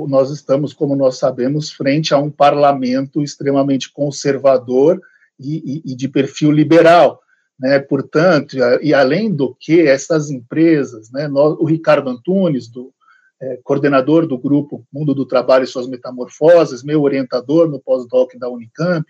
Nós 0.07 0.29
estamos, 0.29 0.73
como 0.73 0.95
nós 0.95 1.17
sabemos, 1.17 1.71
frente 1.71 2.13
a 2.13 2.17
um 2.17 2.29
parlamento 2.29 3.23
extremamente 3.23 3.91
conservador 3.91 4.99
e, 5.39 5.81
e, 5.85 5.93
e 5.93 5.95
de 5.95 6.07
perfil 6.07 6.51
liberal. 6.51 7.21
Né? 7.59 7.79
Portanto, 7.79 8.57
e 8.81 8.93
além 8.93 9.33
do 9.33 9.55
que, 9.59 9.81
essas 9.81 10.29
empresas, 10.29 11.09
né, 11.11 11.27
nós, 11.27 11.57
o 11.59 11.65
Ricardo 11.65 12.09
Antunes, 12.09 12.67
do, 12.67 12.93
é, 13.41 13.59
coordenador 13.63 14.27
do 14.27 14.37
grupo 14.37 14.85
Mundo 14.91 15.13
do 15.13 15.25
Trabalho 15.25 15.63
e 15.63 15.67
Suas 15.67 15.87
Metamorfoses, 15.87 16.83
meu 16.83 17.01
orientador 17.01 17.69
no 17.69 17.79
pós-doc 17.79 18.33
da 18.37 18.49
Unicamp, 18.49 19.05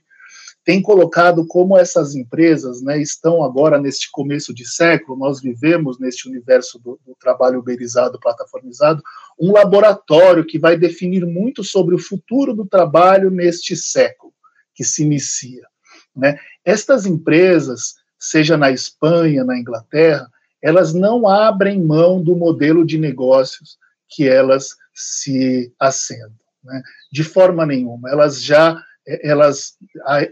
tem 0.67 0.81
colocado 0.81 1.47
como 1.47 1.77
essas 1.77 2.13
empresas 2.13 2.81
né, 2.81 3.01
estão 3.01 3.41
agora 3.41 3.79
neste 3.79 4.11
começo 4.11 4.53
de 4.53 4.67
século, 4.67 5.17
nós 5.17 5.39
vivemos 5.39 5.97
neste 5.97 6.27
universo 6.27 6.77
do, 6.77 6.99
do, 7.07 7.15
trabalho 7.17 7.59
uberizado, 7.59 8.19
plataformizado, 8.19 9.01
um 9.39 9.53
laboratório 9.53 10.45
que 10.45 10.59
vai 10.59 10.77
definir 10.77 11.25
muito 11.25 11.63
sobre 11.63 11.95
o 11.95 11.97
futuro 11.97 12.53
do 12.53 12.65
trabalho 12.65 13.31
neste 13.31 13.77
século 13.77 14.33
que 14.75 14.83
se 14.83 15.03
inicia. 15.03 15.65
Né? 16.13 16.37
Estas 16.65 17.05
empresas, 17.05 17.95
seja 18.19 18.57
na 18.57 18.69
Espanha, 18.69 19.45
na 19.45 19.57
Inglaterra, 19.57 20.29
elas 20.61 20.93
não 20.93 21.29
abrem 21.29 21.81
mão 21.81 22.21
do 22.21 22.35
modelo 22.35 22.85
de 22.85 22.97
negócios 22.97 23.77
que 24.09 24.27
elas 24.27 24.75
se 24.93 25.73
assentam, 25.79 26.35
né? 26.61 26.83
de 27.09 27.23
forma 27.23 27.65
nenhuma. 27.65 28.09
Elas 28.09 28.43
já 28.43 28.77
elas 29.07 29.73
é, 30.09 30.29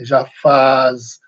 já 0.00 0.26
faz 0.42 1.18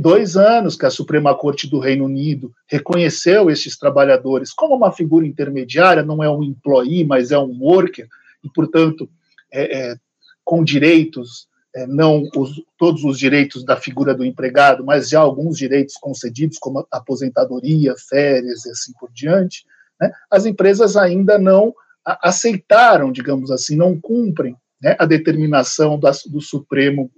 dois 0.00 0.36
anos 0.36 0.76
que 0.76 0.86
a 0.86 0.90
Suprema 0.90 1.34
Corte 1.34 1.68
do 1.68 1.80
Reino 1.80 2.04
Unido 2.04 2.52
reconheceu 2.68 3.50
esses 3.50 3.76
trabalhadores 3.76 4.52
como 4.52 4.76
uma 4.76 4.92
figura 4.92 5.26
intermediária, 5.26 6.02
não 6.02 6.22
é 6.22 6.30
um 6.30 6.44
employee, 6.44 7.04
mas 7.04 7.32
é 7.32 7.38
um 7.38 7.58
worker, 7.60 8.06
e, 8.44 8.48
portanto, 8.50 9.08
é, 9.52 9.90
é, 9.90 9.96
com 10.44 10.62
direitos, 10.62 11.48
é, 11.74 11.86
não 11.86 12.28
os, 12.36 12.62
todos 12.78 13.02
os 13.02 13.18
direitos 13.18 13.64
da 13.64 13.76
figura 13.76 14.14
do 14.14 14.24
empregado, 14.24 14.84
mas 14.84 15.08
já 15.08 15.20
alguns 15.20 15.58
direitos 15.58 15.96
concedidos, 15.96 16.58
como 16.58 16.86
aposentadoria, 16.90 17.94
férias 18.08 18.64
e 18.66 18.70
assim 18.70 18.92
por 19.00 19.10
diante, 19.12 19.64
né, 20.00 20.12
as 20.30 20.46
empresas 20.46 20.96
ainda 20.96 21.36
não 21.36 21.74
aceitaram, 22.04 23.10
digamos 23.10 23.50
assim, 23.50 23.76
não 23.76 23.98
cumprem 23.98 24.56
né, 24.84 24.94
a 24.98 25.06
determinação 25.06 25.98
do 26.26 26.42
Supremo 26.42 27.10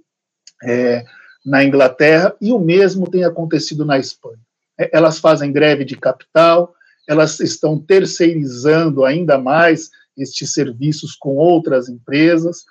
é, 0.63 1.03
na 1.45 1.65
Inglaterra, 1.65 2.33
e 2.39 2.53
o 2.53 2.59
mesmo 2.59 3.11
tem 3.11 3.25
acontecido 3.25 3.83
na 3.83 3.99
Espanha. 3.99 4.39
É, 4.79 4.89
elas 4.93 5.19
fazem 5.19 5.51
greve 5.51 5.83
de 5.83 5.97
capital, 5.97 6.73
elas 7.05 7.41
estão 7.41 7.77
terceirizando 7.77 9.03
ainda 9.03 9.37
mais 9.37 9.89
estes 10.17 10.53
serviços 10.53 11.13
com 11.13 11.35
outras 11.35 11.89
empresas, 11.89 12.63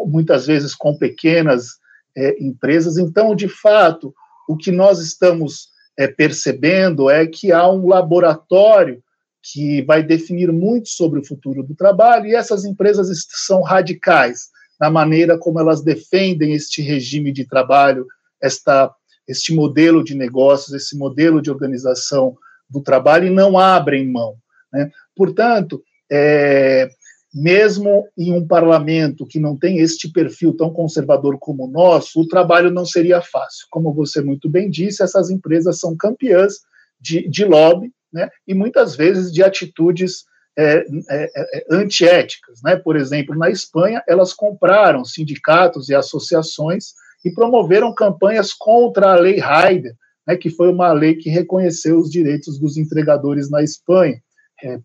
muitas 0.00 0.46
vezes 0.46 0.74
com 0.74 0.98
pequenas 0.98 1.78
é, 2.14 2.36
empresas. 2.42 2.98
Então, 2.98 3.34
de 3.34 3.48
fato, 3.48 4.14
o 4.46 4.54
que 4.54 4.70
nós 4.70 4.98
estamos 5.00 5.68
é, 5.98 6.06
percebendo 6.06 7.08
é 7.08 7.26
que 7.26 7.52
há 7.52 7.66
um 7.70 7.88
laboratório 7.88 9.01
que 9.42 9.82
vai 9.82 10.02
definir 10.02 10.52
muito 10.52 10.88
sobre 10.88 11.20
o 11.20 11.24
futuro 11.24 11.62
do 11.62 11.74
trabalho, 11.74 12.26
e 12.26 12.34
essas 12.34 12.64
empresas 12.64 13.08
são 13.28 13.62
radicais 13.62 14.50
na 14.80 14.90
maneira 14.90 15.38
como 15.38 15.60
elas 15.60 15.82
defendem 15.82 16.54
este 16.54 16.82
regime 16.82 17.32
de 17.32 17.46
trabalho, 17.46 18.06
esta, 18.40 18.92
este 19.28 19.54
modelo 19.54 20.02
de 20.02 20.14
negócios, 20.14 20.72
esse 20.72 20.96
modelo 20.96 21.40
de 21.40 21.50
organização 21.50 22.36
do 22.68 22.80
trabalho, 22.80 23.26
e 23.26 23.30
não 23.30 23.58
abrem 23.58 24.08
mão. 24.08 24.36
Né? 24.72 24.90
Portanto, 25.14 25.82
é, 26.10 26.88
mesmo 27.32 28.06
em 28.18 28.32
um 28.32 28.46
parlamento 28.46 29.26
que 29.26 29.40
não 29.40 29.56
tem 29.56 29.78
este 29.78 30.10
perfil 30.10 30.54
tão 30.54 30.70
conservador 30.70 31.38
como 31.38 31.64
o 31.64 31.70
nosso, 31.70 32.20
o 32.20 32.28
trabalho 32.28 32.70
não 32.70 32.84
seria 32.84 33.22
fácil. 33.22 33.66
Como 33.70 33.92
você 33.92 34.20
muito 34.20 34.48
bem 34.50 34.68
disse, 34.68 35.02
essas 35.02 35.30
empresas 35.30 35.78
são 35.78 35.96
campeãs 35.96 36.54
de, 37.00 37.28
de 37.28 37.44
lobby, 37.44 37.92
né, 38.12 38.28
e 38.46 38.54
muitas 38.54 38.94
vezes 38.94 39.32
de 39.32 39.42
atitudes 39.42 40.24
é, 40.56 40.84
é, 41.08 41.30
é, 41.34 41.64
antiéticas. 41.70 42.60
Né? 42.62 42.76
Por 42.76 42.96
exemplo, 42.96 43.34
na 43.34 43.50
Espanha, 43.50 44.02
elas 44.06 44.34
compraram 44.34 45.04
sindicatos 45.04 45.88
e 45.88 45.94
associações 45.94 46.92
e 47.24 47.30
promoveram 47.30 47.94
campanhas 47.94 48.52
contra 48.52 49.12
a 49.12 49.16
Lei 49.16 49.40
Haider, 49.40 49.94
né, 50.26 50.36
que 50.36 50.50
foi 50.50 50.68
uma 50.68 50.92
lei 50.92 51.16
que 51.16 51.30
reconheceu 51.30 51.98
os 51.98 52.10
direitos 52.10 52.58
dos 52.58 52.76
entregadores 52.76 53.50
na 53.50 53.62
Espanha, 53.62 54.20
é, 54.62 54.78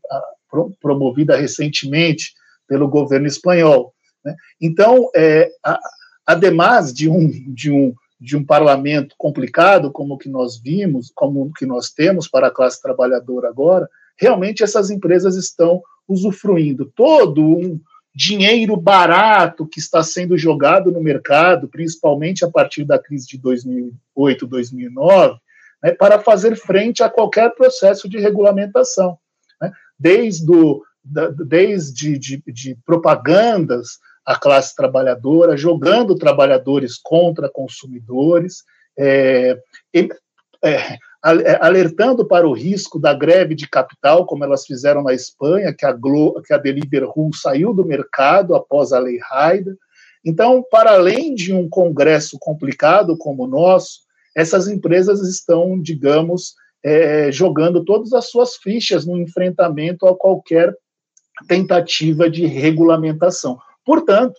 promovida 0.81 1.35
recentemente 1.35 2.33
pelo 2.67 2.87
governo 2.87 3.27
espanhol. 3.27 3.93
Né? 4.23 4.35
Então, 4.61 5.09
é, 5.15 5.49
a, 5.63 5.79
ademais 6.25 6.93
de 6.93 7.09
um, 7.09 7.29
de 7.53 7.71
um 7.71 7.93
de 8.19 8.35
um 8.35 8.43
parlamento 8.43 9.15
complicado 9.17 9.91
como 9.91 10.15
o 10.15 10.17
que 10.17 10.29
nós 10.29 10.59
vimos, 10.59 11.11
como 11.13 11.43
o 11.43 11.53
que 11.53 11.65
nós 11.65 11.89
temos 11.89 12.27
para 12.27 12.47
a 12.47 12.51
classe 12.51 12.81
trabalhadora 12.81 13.47
agora, 13.47 13.87
realmente 14.17 14.63
essas 14.63 14.89
empresas 14.89 15.35
estão 15.35 15.81
usufruindo 16.07 16.91
todo 16.95 17.43
um 17.43 17.79
dinheiro 18.15 18.75
barato 18.75 19.67
que 19.67 19.79
está 19.79 20.01
sendo 20.01 20.35
jogado 20.35 20.91
no 20.91 20.99
mercado, 21.01 21.67
principalmente 21.67 22.43
a 22.43 22.49
partir 22.49 22.83
da 22.83 22.97
crise 22.97 23.27
de 23.27 23.37
2008, 23.37 24.47
2009, 24.47 25.37
né, 25.83 25.91
para 25.91 26.17
fazer 26.17 26.55
frente 26.55 27.03
a 27.03 27.09
qualquer 27.09 27.53
processo 27.53 28.09
de 28.09 28.17
regulamentação. 28.17 29.19
Né, 29.61 29.71
desde, 29.99 30.51
o, 30.51 30.81
da, 31.03 31.27
desde 31.29 32.17
de, 32.17 32.43
de 32.47 32.75
propagandas 32.83 33.99
a 34.27 34.35
classe 34.35 34.75
trabalhadora, 34.75 35.55
jogando 35.55 36.13
trabalhadores 36.13 36.97
contra 37.01 37.47
consumidores, 37.47 38.65
é, 38.99 39.57
é, 39.95 40.09
é, 40.65 40.99
alertando 41.61 42.27
para 42.27 42.45
o 42.45 42.51
risco 42.51 42.99
da 42.99 43.13
greve 43.13 43.55
de 43.55 43.69
capital, 43.69 44.25
como 44.25 44.43
elas 44.43 44.65
fizeram 44.65 45.01
na 45.01 45.13
Espanha, 45.13 45.73
que 45.73 45.85
a, 45.85 45.93
Glo, 45.93 46.41
que 46.41 46.53
a 46.53 46.57
Deliveroo 46.57 47.33
saiu 47.33 47.73
do 47.73 47.85
mercado 47.85 48.53
após 48.53 48.91
a 48.91 48.99
Lei 48.99 49.17
Haida. 49.31 49.77
Então, 50.25 50.61
para 50.69 50.91
além 50.91 51.33
de 51.33 51.53
um 51.53 51.69
congresso 51.69 52.37
complicado 52.37 53.17
como 53.17 53.45
o 53.45 53.47
nosso, 53.47 54.01
essas 54.35 54.67
empresas 54.67 55.21
estão, 55.25 55.79
digamos, 55.81 56.53
é, 56.83 57.31
jogando 57.31 57.85
todas 57.85 58.11
as 58.11 58.29
suas 58.29 58.57
fichas 58.57 59.05
no 59.05 59.17
enfrentamento 59.17 60.05
a 60.05 60.17
qualquer 60.17 60.75
tentativa 61.47 62.29
de 62.29 62.45
regulamentação. 62.45 63.57
Portanto, 63.87 64.35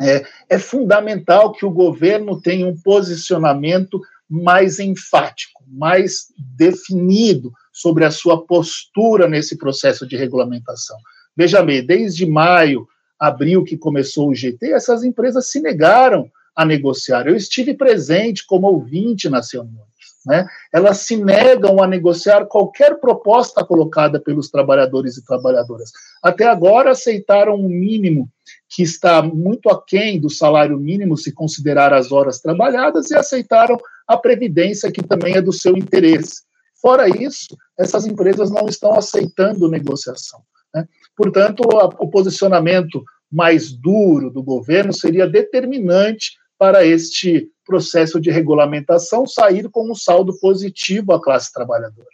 é, 0.00 0.24
é 0.48 0.58
fundamental 0.60 1.50
que 1.50 1.66
o 1.66 1.72
governo 1.72 2.40
tenha 2.40 2.64
um 2.64 2.80
posicionamento 2.80 4.00
mais 4.30 4.78
enfático, 4.78 5.64
mais 5.66 6.26
definido 6.56 7.52
sobre 7.72 8.04
a 8.04 8.12
sua 8.12 8.46
postura 8.46 9.26
nesse 9.26 9.58
processo 9.58 10.06
de 10.06 10.16
regulamentação. 10.16 10.96
Veja 11.36 11.64
bem, 11.64 11.84
desde 11.84 12.24
maio, 12.26 12.86
abril 13.18 13.64
que 13.64 13.76
começou 13.76 14.28
o 14.28 14.34
GT, 14.34 14.72
essas 14.72 15.02
empresas 15.02 15.50
se 15.50 15.60
negaram 15.60 16.30
a 16.54 16.64
negociar. 16.64 17.26
Eu 17.26 17.34
estive 17.34 17.74
presente 17.74 18.46
como 18.46 18.68
ouvinte 18.68 19.28
nas 19.28 19.52
reuniões. 19.52 19.95
Né? 20.26 20.44
Elas 20.72 20.98
se 20.98 21.16
negam 21.16 21.80
a 21.80 21.86
negociar 21.86 22.46
qualquer 22.46 22.98
proposta 22.98 23.64
colocada 23.64 24.20
pelos 24.20 24.50
trabalhadores 24.50 25.16
e 25.16 25.24
trabalhadoras. 25.24 25.92
Até 26.20 26.44
agora 26.48 26.90
aceitaram 26.90 27.54
um 27.54 27.68
mínimo 27.68 28.28
que 28.68 28.82
está 28.82 29.22
muito 29.22 29.68
aquém 29.68 30.20
do 30.20 30.28
salário 30.28 30.76
mínimo, 30.78 31.16
se 31.16 31.32
considerar 31.32 31.92
as 31.92 32.10
horas 32.10 32.40
trabalhadas, 32.40 33.10
e 33.10 33.16
aceitaram 33.16 33.78
a 34.06 34.16
previdência, 34.16 34.90
que 34.90 35.02
também 35.02 35.36
é 35.36 35.40
do 35.40 35.52
seu 35.52 35.76
interesse. 35.76 36.42
Fora 36.82 37.08
isso, 37.08 37.56
essas 37.78 38.04
empresas 38.04 38.50
não 38.50 38.66
estão 38.66 38.94
aceitando 38.94 39.70
negociação. 39.70 40.40
Né? 40.74 40.88
Portanto, 41.16 41.60
o 41.60 42.08
posicionamento 42.08 43.04
mais 43.30 43.72
duro 43.72 44.30
do 44.30 44.42
governo 44.42 44.92
seria 44.92 45.26
determinante 45.28 46.36
para 46.58 46.84
este 46.84 47.48
processo 47.66 48.20
de 48.20 48.30
regulamentação 48.30 49.26
sair 49.26 49.68
com 49.68 49.90
um 49.90 49.94
saldo 49.94 50.32
positivo 50.38 51.12
à 51.12 51.20
classe 51.20 51.52
trabalhadora. 51.52 52.08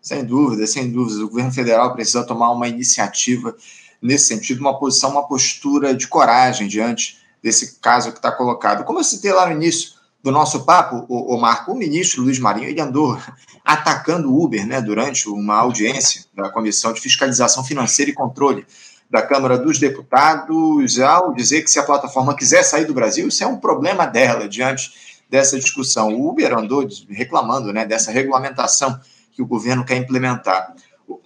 Sem 0.00 0.24
dúvida, 0.24 0.66
sem 0.66 0.90
dúvida. 0.90 1.24
O 1.24 1.28
governo 1.28 1.52
federal 1.52 1.94
precisa 1.94 2.24
tomar 2.24 2.50
uma 2.50 2.68
iniciativa 2.68 3.56
nesse 4.00 4.26
sentido, 4.26 4.60
uma 4.60 4.78
posição, 4.78 5.10
uma 5.10 5.26
postura 5.26 5.94
de 5.94 6.08
coragem 6.08 6.66
diante 6.66 7.18
desse 7.42 7.80
caso 7.80 8.10
que 8.10 8.18
está 8.18 8.30
colocado. 8.32 8.84
Como 8.84 8.98
eu 8.98 9.04
citei 9.04 9.32
lá 9.32 9.46
no 9.46 9.52
início 9.52 9.92
do 10.22 10.30
nosso 10.30 10.64
papo, 10.64 11.04
o, 11.08 11.34
o 11.34 11.40
Marco, 11.40 11.72
o 11.72 11.76
ministro 11.76 12.22
Luiz 12.22 12.38
Marinho, 12.38 12.68
ele 12.68 12.80
andou 12.80 13.16
atacando 13.64 14.30
o 14.30 14.42
Uber 14.42 14.66
né, 14.66 14.80
durante 14.80 15.28
uma 15.28 15.56
audiência 15.56 16.24
da 16.34 16.50
Comissão 16.50 16.92
de 16.92 17.00
Fiscalização 17.00 17.64
Financeira 17.64 18.10
e 18.10 18.14
Controle 18.14 18.66
da 19.12 19.20
Câmara 19.20 19.58
dos 19.58 19.78
Deputados 19.78 20.98
ao 20.98 21.34
dizer 21.34 21.60
que 21.60 21.70
se 21.70 21.78
a 21.78 21.82
plataforma 21.82 22.34
quiser 22.34 22.62
sair 22.62 22.86
do 22.86 22.94
Brasil, 22.94 23.28
isso 23.28 23.44
é 23.44 23.46
um 23.46 23.58
problema 23.58 24.06
dela 24.06 24.48
diante 24.48 24.90
dessa 25.28 25.58
discussão. 25.58 26.14
O 26.14 26.30
Uber 26.30 26.56
andou 26.56 26.88
reclamando 27.10 27.74
né, 27.74 27.84
dessa 27.84 28.10
regulamentação 28.10 28.98
que 29.30 29.42
o 29.42 29.46
governo 29.46 29.84
quer 29.84 29.98
implementar. 29.98 30.74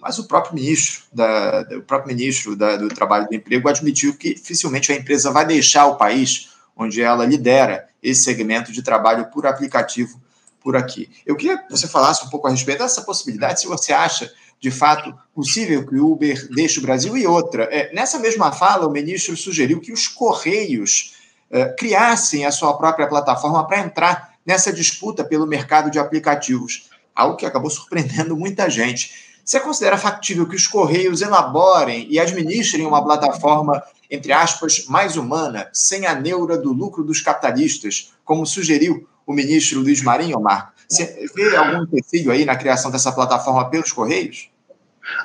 Mas 0.01 0.19
o 0.19 0.27
próprio 0.27 0.55
ministro, 0.55 1.05
da, 1.13 1.65
o 1.77 1.81
próprio 1.81 2.13
ministro 2.13 2.57
da, 2.57 2.75
do 2.75 2.89
Trabalho 2.89 3.23
e 3.23 3.29
do 3.29 3.35
Emprego 3.35 3.69
admitiu 3.69 4.13
que 4.17 4.33
dificilmente 4.33 4.91
a 4.91 4.95
empresa 4.95 5.31
vai 5.31 5.45
deixar 5.45 5.85
o 5.85 5.95
país 5.95 6.49
onde 6.75 7.01
ela 7.01 7.25
lidera 7.25 7.87
esse 8.03 8.21
segmento 8.21 8.69
de 8.69 8.81
trabalho 8.81 9.27
por 9.31 9.47
aplicativo 9.47 10.21
por 10.59 10.75
aqui. 10.75 11.09
Eu 11.25 11.37
queria 11.37 11.57
que 11.57 11.71
você 11.71 11.87
falasse 11.87 12.25
um 12.25 12.29
pouco 12.29 12.47
a 12.47 12.51
respeito 12.51 12.79
dessa 12.79 13.01
possibilidade, 13.01 13.61
se 13.61 13.67
você 13.67 13.93
acha 13.93 14.29
de 14.59 14.71
fato 14.71 15.13
possível 15.33 15.85
que 15.85 15.95
o 15.95 16.11
Uber 16.11 16.47
deixe 16.49 16.79
o 16.79 16.81
Brasil? 16.81 17.15
E 17.15 17.27
outra, 17.27 17.63
é, 17.71 17.93
nessa 17.93 18.19
mesma 18.19 18.51
fala, 18.51 18.87
o 18.87 18.91
ministro 18.91 19.37
sugeriu 19.37 19.79
que 19.79 19.91
os 19.91 20.07
Correios 20.07 21.15
é, 21.49 21.65
criassem 21.73 22.45
a 22.45 22.51
sua 22.51 22.77
própria 22.77 23.07
plataforma 23.07 23.65
para 23.67 23.79
entrar 23.79 24.33
nessa 24.45 24.71
disputa 24.71 25.23
pelo 25.23 25.45
mercado 25.45 25.91
de 25.91 25.99
aplicativos, 25.99 26.89
algo 27.15 27.35
que 27.35 27.45
acabou 27.45 27.69
surpreendendo 27.69 28.35
muita 28.35 28.69
gente. 28.69 29.27
Você 29.43 29.59
considera 29.59 29.97
factível 29.97 30.47
que 30.47 30.55
os 30.55 30.67
Correios 30.67 31.21
elaborem 31.21 32.07
e 32.09 32.19
administrem 32.19 32.85
uma 32.85 33.03
plataforma, 33.03 33.81
entre 34.09 34.31
aspas, 34.31 34.85
mais 34.87 35.15
humana, 35.15 35.69
sem 35.71 36.05
a 36.05 36.15
neura 36.15 36.57
do 36.57 36.73
lucro 36.73 37.03
dos 37.03 37.21
capitalistas, 37.21 38.13
como 38.25 38.45
sugeriu 38.45 39.07
o 39.25 39.33
ministro 39.33 39.81
Luiz 39.81 40.01
Marinho, 40.01 40.39
Marco? 40.39 40.76
Você 40.87 41.25
vê 41.35 41.55
algum 41.55 41.83
empecilho 41.83 42.31
aí 42.31 42.45
na 42.45 42.55
criação 42.55 42.89
dessa 42.89 43.11
plataforma 43.11 43.69
pelos 43.69 43.91
Correios? 43.91 44.49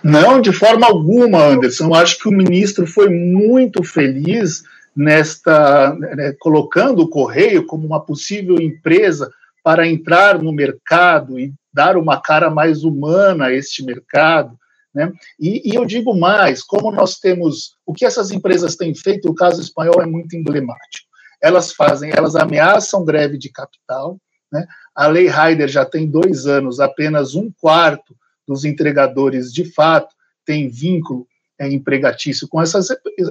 Não, 0.02 0.40
de 0.40 0.52
forma 0.52 0.86
alguma, 0.86 1.44
Anderson. 1.44 1.86
Eu 1.86 1.94
acho 1.94 2.18
que 2.18 2.28
o 2.28 2.32
ministro 2.32 2.86
foi 2.86 3.08
muito 3.08 3.82
feliz 3.82 4.62
nesta 4.94 5.94
né, 5.94 6.34
colocando 6.38 7.02
o 7.02 7.08
Correio 7.08 7.66
como 7.66 7.86
uma 7.86 8.00
possível 8.00 8.60
empresa 8.60 9.30
para 9.62 9.86
entrar 9.86 10.42
no 10.42 10.52
mercado 10.52 11.38
e 11.38 11.52
dar 11.72 11.96
uma 11.96 12.20
cara 12.20 12.50
mais 12.50 12.84
humana 12.84 13.46
a 13.46 13.52
este 13.52 13.84
mercado. 13.84 14.56
Né? 14.94 15.10
E, 15.40 15.70
e, 15.70 15.74
eu 15.74 15.86
digo 15.86 16.14
mais, 16.14 16.62
como 16.62 16.92
nós 16.92 17.18
temos 17.18 17.76
o 17.86 17.94
que 17.94 18.04
essas 18.04 18.30
empresas 18.30 18.76
têm 18.76 18.94
feito, 18.94 19.30
o 19.30 19.34
caso 19.34 19.60
espanhol 19.60 20.02
é 20.02 20.06
muito 20.06 20.36
emblemático. 20.36 21.08
Elas 21.40 21.72
fazem, 21.72 22.12
elas 22.14 22.36
ameaçam 22.36 23.04
greve 23.04 23.38
de 23.38 23.50
capital, 23.50 24.18
né? 24.52 24.66
A 24.94 25.06
Lei 25.06 25.28
Heider 25.28 25.68
já 25.68 25.84
tem 25.84 26.06
dois 26.06 26.46
anos, 26.46 26.78
apenas 26.78 27.34
um 27.34 27.50
quarto 27.60 28.14
dos 28.46 28.64
entregadores 28.64 29.52
de 29.52 29.64
fato 29.64 30.14
tem 30.44 30.68
vínculo 30.68 31.26
é, 31.58 31.68
empregatício 31.70 32.46
com 32.48 32.60
essas, 32.60 32.88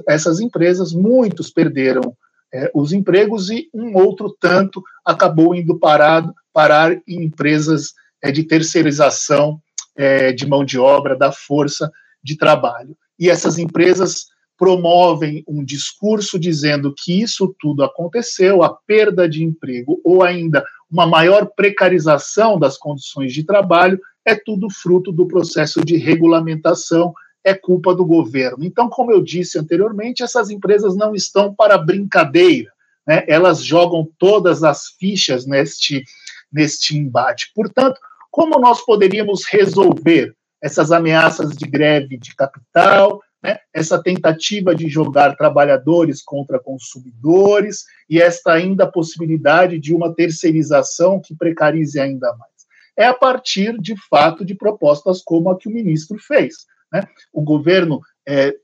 essas 0.08 0.40
empresas, 0.40 0.92
muitos 0.92 1.50
perderam 1.50 2.16
é, 2.52 2.70
os 2.74 2.92
empregos 2.92 3.50
e 3.50 3.68
um 3.72 3.96
outro 3.96 4.34
tanto 4.40 4.82
acabou 5.04 5.54
indo 5.54 5.78
parado, 5.78 6.34
parar 6.52 6.92
em 7.06 7.24
empresas 7.24 7.92
é, 8.20 8.30
de 8.30 8.44
terceirização 8.44 9.60
é, 9.96 10.32
de 10.32 10.46
mão 10.46 10.64
de 10.64 10.78
obra, 10.78 11.16
da 11.16 11.30
força 11.30 11.90
de 12.22 12.36
trabalho. 12.36 12.96
E 13.18 13.30
essas 13.30 13.58
empresas 13.58 14.26
promovem 14.62 15.42
um 15.48 15.64
discurso 15.64 16.38
dizendo 16.38 16.94
que 16.96 17.20
isso 17.20 17.52
tudo 17.58 17.82
aconteceu, 17.82 18.62
a 18.62 18.72
perda 18.72 19.28
de 19.28 19.42
emprego 19.42 20.00
ou 20.04 20.22
ainda 20.22 20.64
uma 20.88 21.04
maior 21.04 21.46
precarização 21.56 22.60
das 22.60 22.78
condições 22.78 23.32
de 23.32 23.42
trabalho, 23.42 23.98
é 24.24 24.36
tudo 24.36 24.70
fruto 24.70 25.10
do 25.10 25.26
processo 25.26 25.84
de 25.84 25.96
regulamentação, 25.96 27.12
é 27.42 27.54
culpa 27.54 27.92
do 27.92 28.06
governo. 28.06 28.64
Então, 28.64 28.88
como 28.88 29.10
eu 29.10 29.20
disse 29.20 29.58
anteriormente, 29.58 30.22
essas 30.22 30.48
empresas 30.48 30.94
não 30.94 31.12
estão 31.12 31.52
para 31.52 31.76
brincadeira, 31.76 32.70
né? 33.04 33.24
elas 33.26 33.64
jogam 33.64 34.08
todas 34.16 34.62
as 34.62 34.90
fichas 34.96 35.44
neste, 35.44 36.04
neste 36.52 36.96
embate. 36.96 37.50
Portanto, 37.52 37.98
como 38.30 38.60
nós 38.60 38.80
poderíamos 38.84 39.44
resolver 39.44 40.36
essas 40.62 40.92
ameaças 40.92 41.50
de 41.50 41.66
greve 41.66 42.16
de 42.16 42.32
capital, 42.36 43.20
né, 43.42 43.58
essa 43.72 44.00
tentativa 44.00 44.74
de 44.74 44.88
jogar 44.88 45.36
trabalhadores 45.36 46.22
contra 46.22 46.60
consumidores 46.60 47.84
e 48.08 48.20
esta 48.20 48.52
ainda 48.52 48.90
possibilidade 48.90 49.78
de 49.78 49.94
uma 49.94 50.14
terceirização 50.14 51.20
que 51.20 51.34
precarize 51.34 51.98
ainda 51.98 52.34
mais. 52.36 52.52
É 52.96 53.06
a 53.06 53.14
partir, 53.14 53.78
de 53.80 53.94
fato, 54.08 54.44
de 54.44 54.54
propostas 54.54 55.22
como 55.22 55.50
a 55.50 55.58
que 55.58 55.68
o 55.68 55.72
ministro 55.72 56.18
fez. 56.18 56.66
Né? 56.92 57.02
O 57.32 57.42
governo, 57.42 58.00
é, 58.28 58.54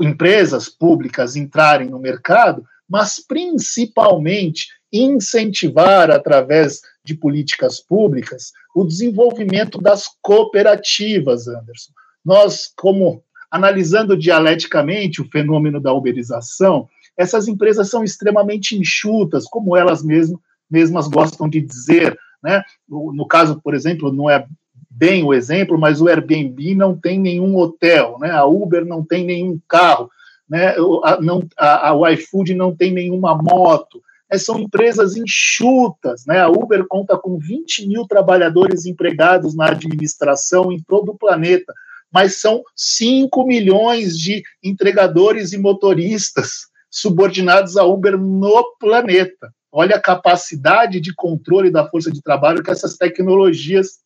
empresas 0.00 0.68
públicas 0.68 1.34
entrarem 1.36 1.88
no 1.88 1.98
mercado, 1.98 2.64
mas 2.88 3.18
principalmente 3.26 4.68
incentivar, 4.92 6.10
através 6.10 6.82
de 7.02 7.14
políticas 7.14 7.80
públicas, 7.80 8.52
o 8.74 8.84
desenvolvimento 8.84 9.78
das 9.78 10.06
cooperativas, 10.20 11.48
Anderson. 11.48 11.92
Nós, 12.24 12.70
como 12.76 13.24
analisando 13.52 14.16
dialeticamente 14.16 15.20
o 15.20 15.28
fenômeno 15.28 15.78
da 15.78 15.92
uberização, 15.92 16.88
essas 17.14 17.46
empresas 17.46 17.90
são 17.90 18.02
extremamente 18.02 18.74
enxutas, 18.74 19.44
como 19.44 19.76
elas 19.76 20.02
mesmas, 20.02 20.40
mesmas 20.70 21.06
gostam 21.06 21.46
de 21.46 21.60
dizer. 21.60 22.18
Né? 22.42 22.62
No, 22.88 23.12
no 23.12 23.26
caso, 23.26 23.60
por 23.62 23.74
exemplo, 23.74 24.10
não 24.10 24.30
é 24.30 24.46
bem 24.90 25.22
o 25.22 25.34
exemplo, 25.34 25.78
mas 25.78 26.00
o 26.00 26.08
Airbnb 26.08 26.74
não 26.74 26.96
tem 26.96 27.20
nenhum 27.20 27.54
hotel, 27.56 28.16
né? 28.18 28.30
a 28.30 28.46
Uber 28.46 28.86
não 28.86 29.04
tem 29.04 29.26
nenhum 29.26 29.60
carro, 29.68 30.10
né? 30.48 30.74
a, 31.04 31.20
não, 31.20 31.46
a, 31.58 31.92
a 31.92 32.12
iFood 32.12 32.54
não 32.54 32.74
tem 32.74 32.90
nenhuma 32.90 33.36
moto. 33.36 34.02
Né? 34.30 34.38
São 34.38 34.58
empresas 34.58 35.14
enxutas. 35.14 36.24
Né? 36.26 36.40
A 36.40 36.48
Uber 36.48 36.86
conta 36.88 37.18
com 37.18 37.36
20 37.36 37.86
mil 37.86 38.06
trabalhadores 38.06 38.86
empregados 38.86 39.54
na 39.54 39.66
administração 39.66 40.72
em 40.72 40.82
todo 40.82 41.10
o 41.10 41.18
planeta 41.18 41.74
mas 42.12 42.40
são 42.40 42.62
5 42.76 43.46
milhões 43.46 44.18
de 44.18 44.42
entregadores 44.62 45.52
e 45.52 45.58
motoristas 45.58 46.66
subordinados 46.90 47.76
a 47.76 47.84
Uber 47.84 48.18
no 48.18 48.76
planeta. 48.78 49.52
Olha 49.72 49.96
a 49.96 50.00
capacidade 50.00 51.00
de 51.00 51.14
controle 51.14 51.70
da 51.70 51.88
força 51.88 52.12
de 52.12 52.20
trabalho 52.20 52.62
que 52.62 52.70
essas 52.70 52.96
tecnologias 52.98 54.00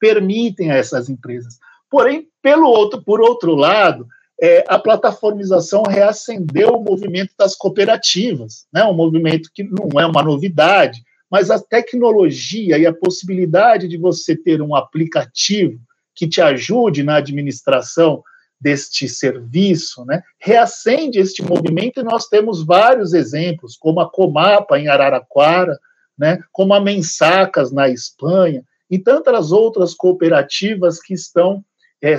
permitem 0.00 0.70
a 0.70 0.76
essas 0.76 1.10
empresas. 1.10 1.58
Porém, 1.90 2.28
pelo 2.40 2.66
outro, 2.66 3.02
por 3.02 3.20
outro 3.20 3.54
lado, 3.54 4.06
é, 4.40 4.64
a 4.68 4.78
plataformização 4.78 5.82
reacendeu 5.82 6.70
o 6.70 6.82
movimento 6.82 7.34
das 7.36 7.54
cooperativas, 7.54 8.66
né? 8.72 8.84
um 8.84 8.94
movimento 8.94 9.50
que 9.52 9.64
não 9.64 10.00
é 10.00 10.06
uma 10.06 10.22
novidade, 10.22 11.02
mas 11.30 11.50
a 11.50 11.58
tecnologia 11.58 12.78
e 12.78 12.86
a 12.86 12.94
possibilidade 12.94 13.88
de 13.88 13.98
você 13.98 14.34
ter 14.34 14.62
um 14.62 14.74
aplicativo 14.74 15.78
que 16.18 16.26
te 16.26 16.42
ajude 16.42 17.04
na 17.04 17.16
administração 17.16 18.24
deste 18.60 19.08
serviço, 19.08 20.04
né, 20.04 20.20
reacende 20.40 21.20
este 21.20 21.44
movimento 21.44 22.00
e 22.00 22.02
nós 22.02 22.26
temos 22.26 22.64
vários 22.64 23.14
exemplos, 23.14 23.76
como 23.76 24.00
a 24.00 24.10
Comapa 24.10 24.76
em 24.76 24.88
Araraquara, 24.88 25.78
né, 26.18 26.40
como 26.50 26.74
a 26.74 26.80
Mensacas 26.80 27.70
na 27.70 27.88
Espanha 27.88 28.64
e 28.90 28.98
tantas 28.98 29.52
outras 29.52 29.94
cooperativas 29.94 31.00
que 31.00 31.14
estão 31.14 31.64
é, 32.02 32.18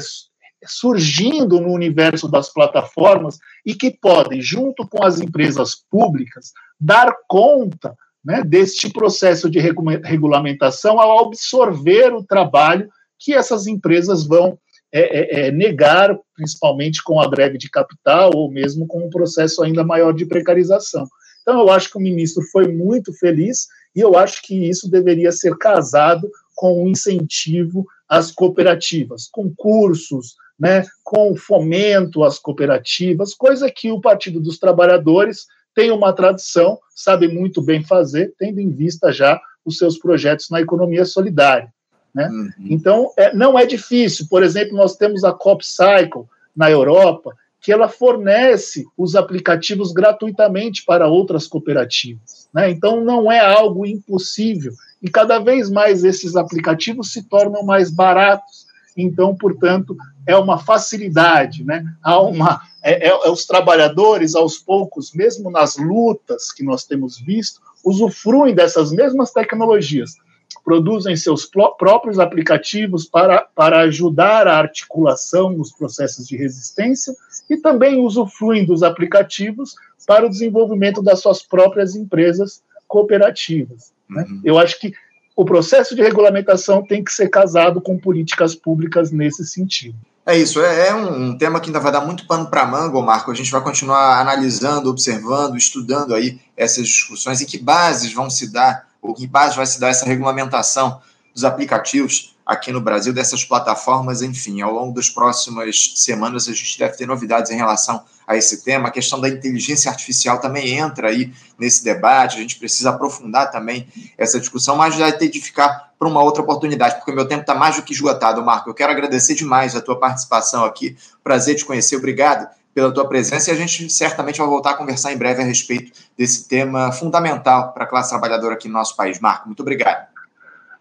surgindo 0.66 1.60
no 1.60 1.74
universo 1.74 2.30
das 2.30 2.54
plataformas 2.54 3.38
e 3.66 3.76
que 3.76 3.92
podem, 3.92 4.42
junto 4.42 4.88
com 4.88 5.04
as 5.04 5.20
empresas 5.20 5.76
públicas, 5.76 6.54
dar 6.80 7.14
conta 7.28 7.98
né, 8.24 8.44
deste 8.46 8.90
processo 8.90 9.50
de 9.50 9.60
regulamentação 9.60 11.02
ao 11.02 11.26
absorver 11.26 12.14
o 12.14 12.24
trabalho 12.24 12.90
que 13.20 13.34
essas 13.34 13.68
empresas 13.68 14.26
vão 14.26 14.58
é, 14.92 15.02
é, 15.02 15.48
é, 15.48 15.52
negar, 15.52 16.18
principalmente 16.36 17.04
com 17.04 17.20
a 17.20 17.30
greve 17.30 17.58
de 17.58 17.70
capital 17.70 18.32
ou 18.34 18.50
mesmo 18.50 18.88
com 18.88 19.06
um 19.06 19.10
processo 19.10 19.62
ainda 19.62 19.84
maior 19.84 20.14
de 20.14 20.26
precarização. 20.26 21.06
Então, 21.42 21.60
eu 21.60 21.70
acho 21.70 21.92
que 21.92 21.98
o 21.98 22.02
ministro 22.02 22.44
foi 22.52 22.68
muito 22.68 23.14
feliz 23.14 23.68
e 23.96 24.00
eu 24.00 24.18
acho 24.18 24.42
que 24.42 24.68
isso 24.68 24.90
deveria 24.90 25.32
ser 25.32 25.58
casado 25.58 26.30
com 26.56 26.84
um 26.84 26.90
incentivo 26.90 27.86
às 28.08 28.32
cooperativas, 28.32 29.28
com 29.32 29.54
cursos, 29.56 30.36
né, 30.60 30.86
com 31.04 31.36
fomento 31.36 32.24
às 32.24 32.38
cooperativas, 32.38 33.34
coisa 33.34 33.72
que 33.72 33.92
o 33.92 34.02
Partido 34.02 34.42
dos 34.42 34.60
Trabalhadores 34.60 35.46
tem 35.74 35.92
uma 35.92 36.12
tradição, 36.12 36.78
sabe 36.94 37.28
muito 37.28 37.62
bem 37.62 37.84
fazer, 37.84 38.34
tendo 38.38 38.60
em 38.60 38.70
vista 38.70 39.12
já 39.12 39.40
os 39.64 39.78
seus 39.78 39.98
projetos 39.98 40.50
na 40.50 40.60
economia 40.60 41.06
solidária. 41.06 41.72
Né? 42.14 42.28
Uhum. 42.28 42.52
Então, 42.62 43.12
é, 43.18 43.34
não 43.34 43.58
é 43.58 43.66
difícil. 43.66 44.28
Por 44.30 44.44
exemplo, 44.44 44.76
nós 44.76 44.96
temos 44.96 45.24
a 45.24 45.32
CopCycle 45.32 46.24
na 46.56 46.70
Europa, 46.70 47.36
que 47.62 47.72
ela 47.72 47.88
fornece 47.88 48.86
os 48.98 49.16
aplicativos 49.16 49.92
gratuitamente 49.92 50.84
para 50.86 51.08
outras 51.08 51.46
cooperativas. 51.48 52.48
Né? 52.54 52.72
Então, 52.72 53.04
não 53.04 53.32
é 53.32 53.40
algo 53.40 53.86
impossível. 53.86 54.74
E 55.02 55.10
cada 55.10 55.40
vez 55.40 55.70
mais 55.70 56.04
esses 56.04 56.36
aplicativos 56.36 57.12
se 57.12 57.24
tornam 57.24 57.64
mais 57.64 57.92
baratos. 57.92 58.68
Então, 58.96 59.36
portanto, 59.36 59.96
é 60.26 60.36
uma 60.36 60.58
facilidade. 60.58 61.64
Né? 61.64 61.84
Há 62.02 62.20
uma, 62.22 62.62
é, 62.82 63.08
é, 63.08 63.10
é 63.10 63.30
os 63.30 63.46
trabalhadores, 63.46 64.36
aos 64.36 64.58
poucos, 64.58 65.14
mesmo 65.14 65.52
nas 65.52 65.76
lutas 65.78 66.52
que 66.52 66.64
nós 66.64 66.86
temos 66.86 67.20
visto, 67.20 67.62
usufruem 67.84 68.56
dessas 68.56 68.92
mesmas 68.92 69.32
tecnologias 69.32 70.16
produzem 70.64 71.16
seus 71.16 71.46
próprios 71.46 72.20
aplicativos 72.20 73.06
para, 73.06 73.42
para 73.42 73.80
ajudar 73.82 74.48
a 74.48 74.58
articulação 74.58 75.52
nos 75.52 75.72
processos 75.72 76.28
de 76.28 76.38
resistência 76.38 77.14
e 77.50 77.58
também 77.58 78.00
usufruem 78.00 78.66
dos 78.66 78.84
aplicativos 78.84 79.76
para 80.06 80.26
o 80.26 80.30
desenvolvimento 80.30 81.02
das 81.02 81.22
suas 81.22 81.42
próprias 81.42 81.96
empresas 81.96 82.62
cooperativas. 82.88 83.92
Né? 84.10 84.26
Uhum. 84.30 84.42
Eu 84.44 84.58
acho 84.58 84.80
que 84.80 84.94
o 85.36 85.46
processo 85.46 85.96
de 85.96 86.02
regulamentação 86.02 86.84
tem 86.84 87.04
que 87.04 87.14
ser 87.14 87.30
casado 87.30 87.80
com 87.80 87.98
políticas 87.98 88.54
públicas 88.56 89.12
nesse 89.12 89.46
sentido. 89.46 89.96
É 90.26 90.38
isso, 90.38 90.62
é, 90.62 90.90
é 90.90 90.94
um, 90.94 91.30
um, 91.30 91.38
tema 91.38 91.60
que 91.60 91.70
ainda 91.70 91.80
vai 91.80 91.92
dar 91.92 92.02
muito 92.02 92.28
pano 92.28 92.48
para 92.48 92.66
manga, 92.66 93.02
Marco. 93.02 93.32
A 93.32 93.34
gente 93.34 93.50
vai 93.50 93.62
continuar 93.62 94.20
analisando, 94.20 94.90
observando, 94.90 95.58
estudando 95.58 96.14
aí 96.14 96.40
essas 96.56 96.88
discussões 96.88 97.42
e 97.42 97.46
que 97.46 97.58
bases 97.58 98.14
vão 98.14 98.30
se 98.30 98.52
dar 98.52 98.89
o 99.02 99.14
que 99.14 99.28
base 99.28 99.56
vai 99.56 99.66
se 99.66 99.80
dar 99.80 99.90
essa 99.90 100.06
regulamentação 100.06 101.02
dos 101.34 101.44
aplicativos 101.44 102.36
aqui 102.46 102.72
no 102.72 102.82
Brasil, 102.82 103.14
dessas 103.14 103.44
plataformas, 103.44 104.24
enfim, 104.24 104.62
ao 104.62 104.74
longo 104.74 104.92
das 104.92 105.08
próximas 105.08 105.94
semanas 105.96 106.48
a 106.48 106.52
gente 106.52 106.80
deve 106.80 106.98
ter 106.98 107.06
novidades 107.06 107.52
em 107.52 107.56
relação 107.56 108.04
a 108.26 108.36
esse 108.36 108.64
tema. 108.64 108.88
A 108.88 108.92
questão 108.92 109.22
da 109.22 109.30
inteligência 109.30 109.92
artificial 109.92 110.40
também 110.40 110.76
entra 110.76 111.10
aí 111.10 111.32
nesse 111.60 111.84
debate, 111.84 112.38
a 112.38 112.42
gente 112.42 112.58
precisa 112.58 112.90
aprofundar 112.90 113.52
também 113.52 113.88
essa 114.18 114.40
discussão, 114.40 114.76
mas 114.76 114.96
vai 114.96 115.16
ter 115.16 115.30
de 115.30 115.40
ficar 115.40 115.94
para 116.00 116.08
uma 116.08 116.24
outra 116.24 116.42
oportunidade, 116.42 116.96
porque 116.96 117.12
o 117.12 117.16
meu 117.16 117.28
tempo 117.28 117.42
está 117.42 117.54
mais 117.54 117.76
do 117.76 117.84
que 117.84 117.94
esgotado, 117.94 118.44
Marco. 118.44 118.70
Eu 118.70 118.74
quero 118.74 118.92
agradecer 118.92 119.36
demais 119.36 119.76
a 119.76 119.82
tua 119.82 120.00
participação 120.00 120.66
aqui, 120.66 120.98
prazer 121.24 121.56
te 121.56 121.66
conhecer, 121.66 121.98
obrigado 121.98 122.48
pela 122.80 122.94
tua 122.94 123.08
presença 123.10 123.52
e 123.52 123.54
a 123.54 123.58
gente 123.58 123.90
certamente 123.90 124.38
vai 124.38 124.48
voltar 124.48 124.72
a 124.72 124.74
conversar 124.74 125.12
em 125.12 125.18
breve 125.18 125.42
a 125.42 125.46
respeito 125.46 125.92
desse 126.18 126.48
tema 126.48 126.94
fundamental 126.94 127.74
para 127.74 127.84
a 127.84 127.88
classe 127.88 128.10
trabalhadora 128.10 128.54
aqui 128.54 128.70
no 128.70 128.76
nosso 128.76 128.96
país. 128.96 129.20
Marco, 129.20 129.48
muito 129.48 129.60
obrigado. 129.60 130.08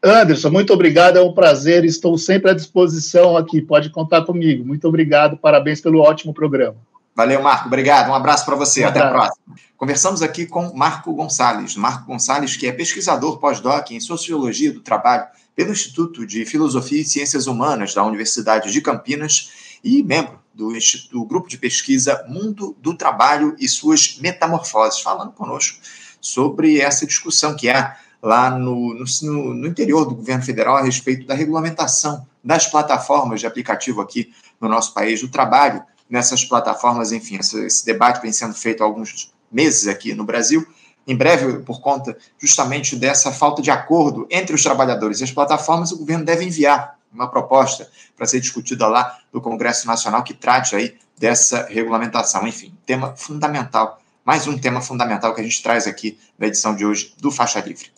Anderson, 0.00 0.48
muito 0.48 0.72
obrigado, 0.72 1.16
é 1.16 1.20
um 1.20 1.32
prazer, 1.32 1.84
estou 1.84 2.16
sempre 2.16 2.52
à 2.52 2.54
disposição 2.54 3.36
aqui, 3.36 3.60
pode 3.60 3.90
contar 3.90 4.24
comigo. 4.24 4.64
Muito 4.64 4.86
obrigado, 4.86 5.36
parabéns 5.36 5.80
pelo 5.80 5.98
ótimo 5.98 6.32
programa. 6.32 6.76
Valeu, 7.16 7.42
Marco, 7.42 7.66
obrigado, 7.66 8.10
um 8.10 8.14
abraço 8.14 8.46
para 8.46 8.54
você, 8.54 8.84
até 8.84 9.00
a 9.00 9.10
próxima. 9.10 9.56
Conversamos 9.76 10.22
aqui 10.22 10.46
com 10.46 10.72
Marco 10.72 11.12
Gonçalves, 11.12 11.74
Marco 11.74 12.06
Gonçalves, 12.06 12.56
que 12.56 12.68
é 12.68 12.72
pesquisador 12.72 13.40
pós-doc 13.40 13.90
em 13.90 13.98
Sociologia 13.98 14.72
do 14.72 14.78
Trabalho 14.80 15.26
pelo 15.56 15.72
Instituto 15.72 16.24
de 16.24 16.44
Filosofia 16.44 17.00
e 17.00 17.04
Ciências 17.04 17.48
Humanas 17.48 17.92
da 17.92 18.04
Universidade 18.04 18.70
de 18.70 18.80
Campinas 18.80 19.50
e 19.82 20.00
membro 20.04 20.38
do, 20.58 20.72
do 21.12 21.24
grupo 21.24 21.48
de 21.48 21.56
pesquisa 21.56 22.24
Mundo 22.28 22.76
do 22.80 22.92
Trabalho 22.92 23.54
e 23.60 23.68
suas 23.68 24.18
metamorfoses, 24.18 24.98
falando 24.98 25.30
conosco 25.30 25.78
sobre 26.20 26.80
essa 26.80 27.06
discussão 27.06 27.54
que 27.54 27.70
há 27.70 27.96
lá 28.20 28.50
no, 28.50 28.92
no, 28.92 29.54
no, 29.54 29.66
interior 29.68 30.04
do 30.04 30.16
governo 30.16 30.42
federal 30.42 30.76
a 30.76 30.82
respeito 30.82 31.24
da 31.24 31.34
regulamentação 31.34 32.26
das 32.42 32.66
plataformas 32.66 33.38
de 33.38 33.46
aplicativo 33.46 34.00
aqui 34.00 34.34
no 34.60 34.68
nosso 34.68 34.92
país, 34.92 35.20
do 35.20 35.28
trabalho 35.28 35.80
nessas 36.10 36.44
plataformas, 36.44 37.12
enfim, 37.12 37.36
esse, 37.36 37.64
esse 37.64 37.86
debate 37.86 38.20
vem 38.20 38.32
sendo 38.32 38.54
feito 38.54 38.82
há 38.82 38.86
alguns 38.86 39.32
meses 39.52 39.86
aqui 39.86 40.12
no 40.12 40.24
Brasil, 40.24 40.66
em 41.06 41.14
breve, 41.14 41.60
por 41.60 41.80
conta 41.80 42.16
justamente 42.36 42.96
dessa 42.96 43.30
falta 43.30 43.62
de 43.62 43.70
acordo 43.70 44.26
entre 44.28 44.54
os 44.54 44.62
trabalhadores 44.62 45.20
e 45.20 45.24
as 45.24 45.30
plataformas, 45.30 45.92
o 45.92 45.98
governo 45.98 46.24
deve 46.24 46.44
enviar 46.44 46.97
uma 47.12 47.28
proposta 47.28 47.88
para 48.16 48.26
ser 48.26 48.40
discutida 48.40 48.86
lá 48.86 49.18
no 49.32 49.40
Congresso 49.40 49.86
Nacional 49.86 50.22
que 50.22 50.34
trate 50.34 50.76
aí 50.76 50.96
dessa 51.18 51.66
regulamentação. 51.68 52.46
Enfim, 52.46 52.74
tema 52.86 53.14
fundamental, 53.16 54.00
mais 54.24 54.46
um 54.46 54.58
tema 54.58 54.80
fundamental 54.80 55.34
que 55.34 55.40
a 55.40 55.44
gente 55.44 55.62
traz 55.62 55.86
aqui 55.86 56.18
na 56.38 56.46
edição 56.46 56.74
de 56.74 56.84
hoje 56.84 57.14
do 57.18 57.30
Faixa 57.30 57.60
Livre. 57.60 57.90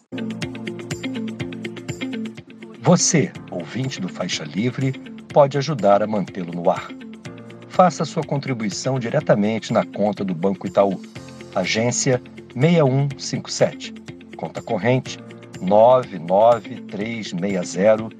Você, 2.82 3.32
ouvinte 3.50 4.00
do 4.00 4.08
Faixa 4.08 4.44
Livre, 4.44 4.92
pode 5.32 5.58
ajudar 5.58 6.02
a 6.02 6.06
mantê-lo 6.06 6.52
no 6.52 6.70
ar. 6.70 6.88
Faça 7.68 8.04
sua 8.04 8.22
contribuição 8.22 8.98
diretamente 8.98 9.72
na 9.72 9.86
conta 9.86 10.24
do 10.24 10.34
Banco 10.34 10.66
Itaú, 10.66 11.00
agência 11.54 12.20
6157, 12.54 13.94
conta 14.36 14.60
corrente 14.60 15.18
99360 15.60 18.19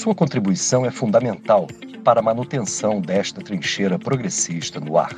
Sua 0.00 0.14
contribuição 0.14 0.86
é 0.86 0.90
fundamental 0.90 1.66
para 2.02 2.20
a 2.20 2.22
manutenção 2.22 3.02
desta 3.02 3.42
trincheira 3.42 3.98
progressista 3.98 4.80
no 4.80 4.96
ar. 4.96 5.14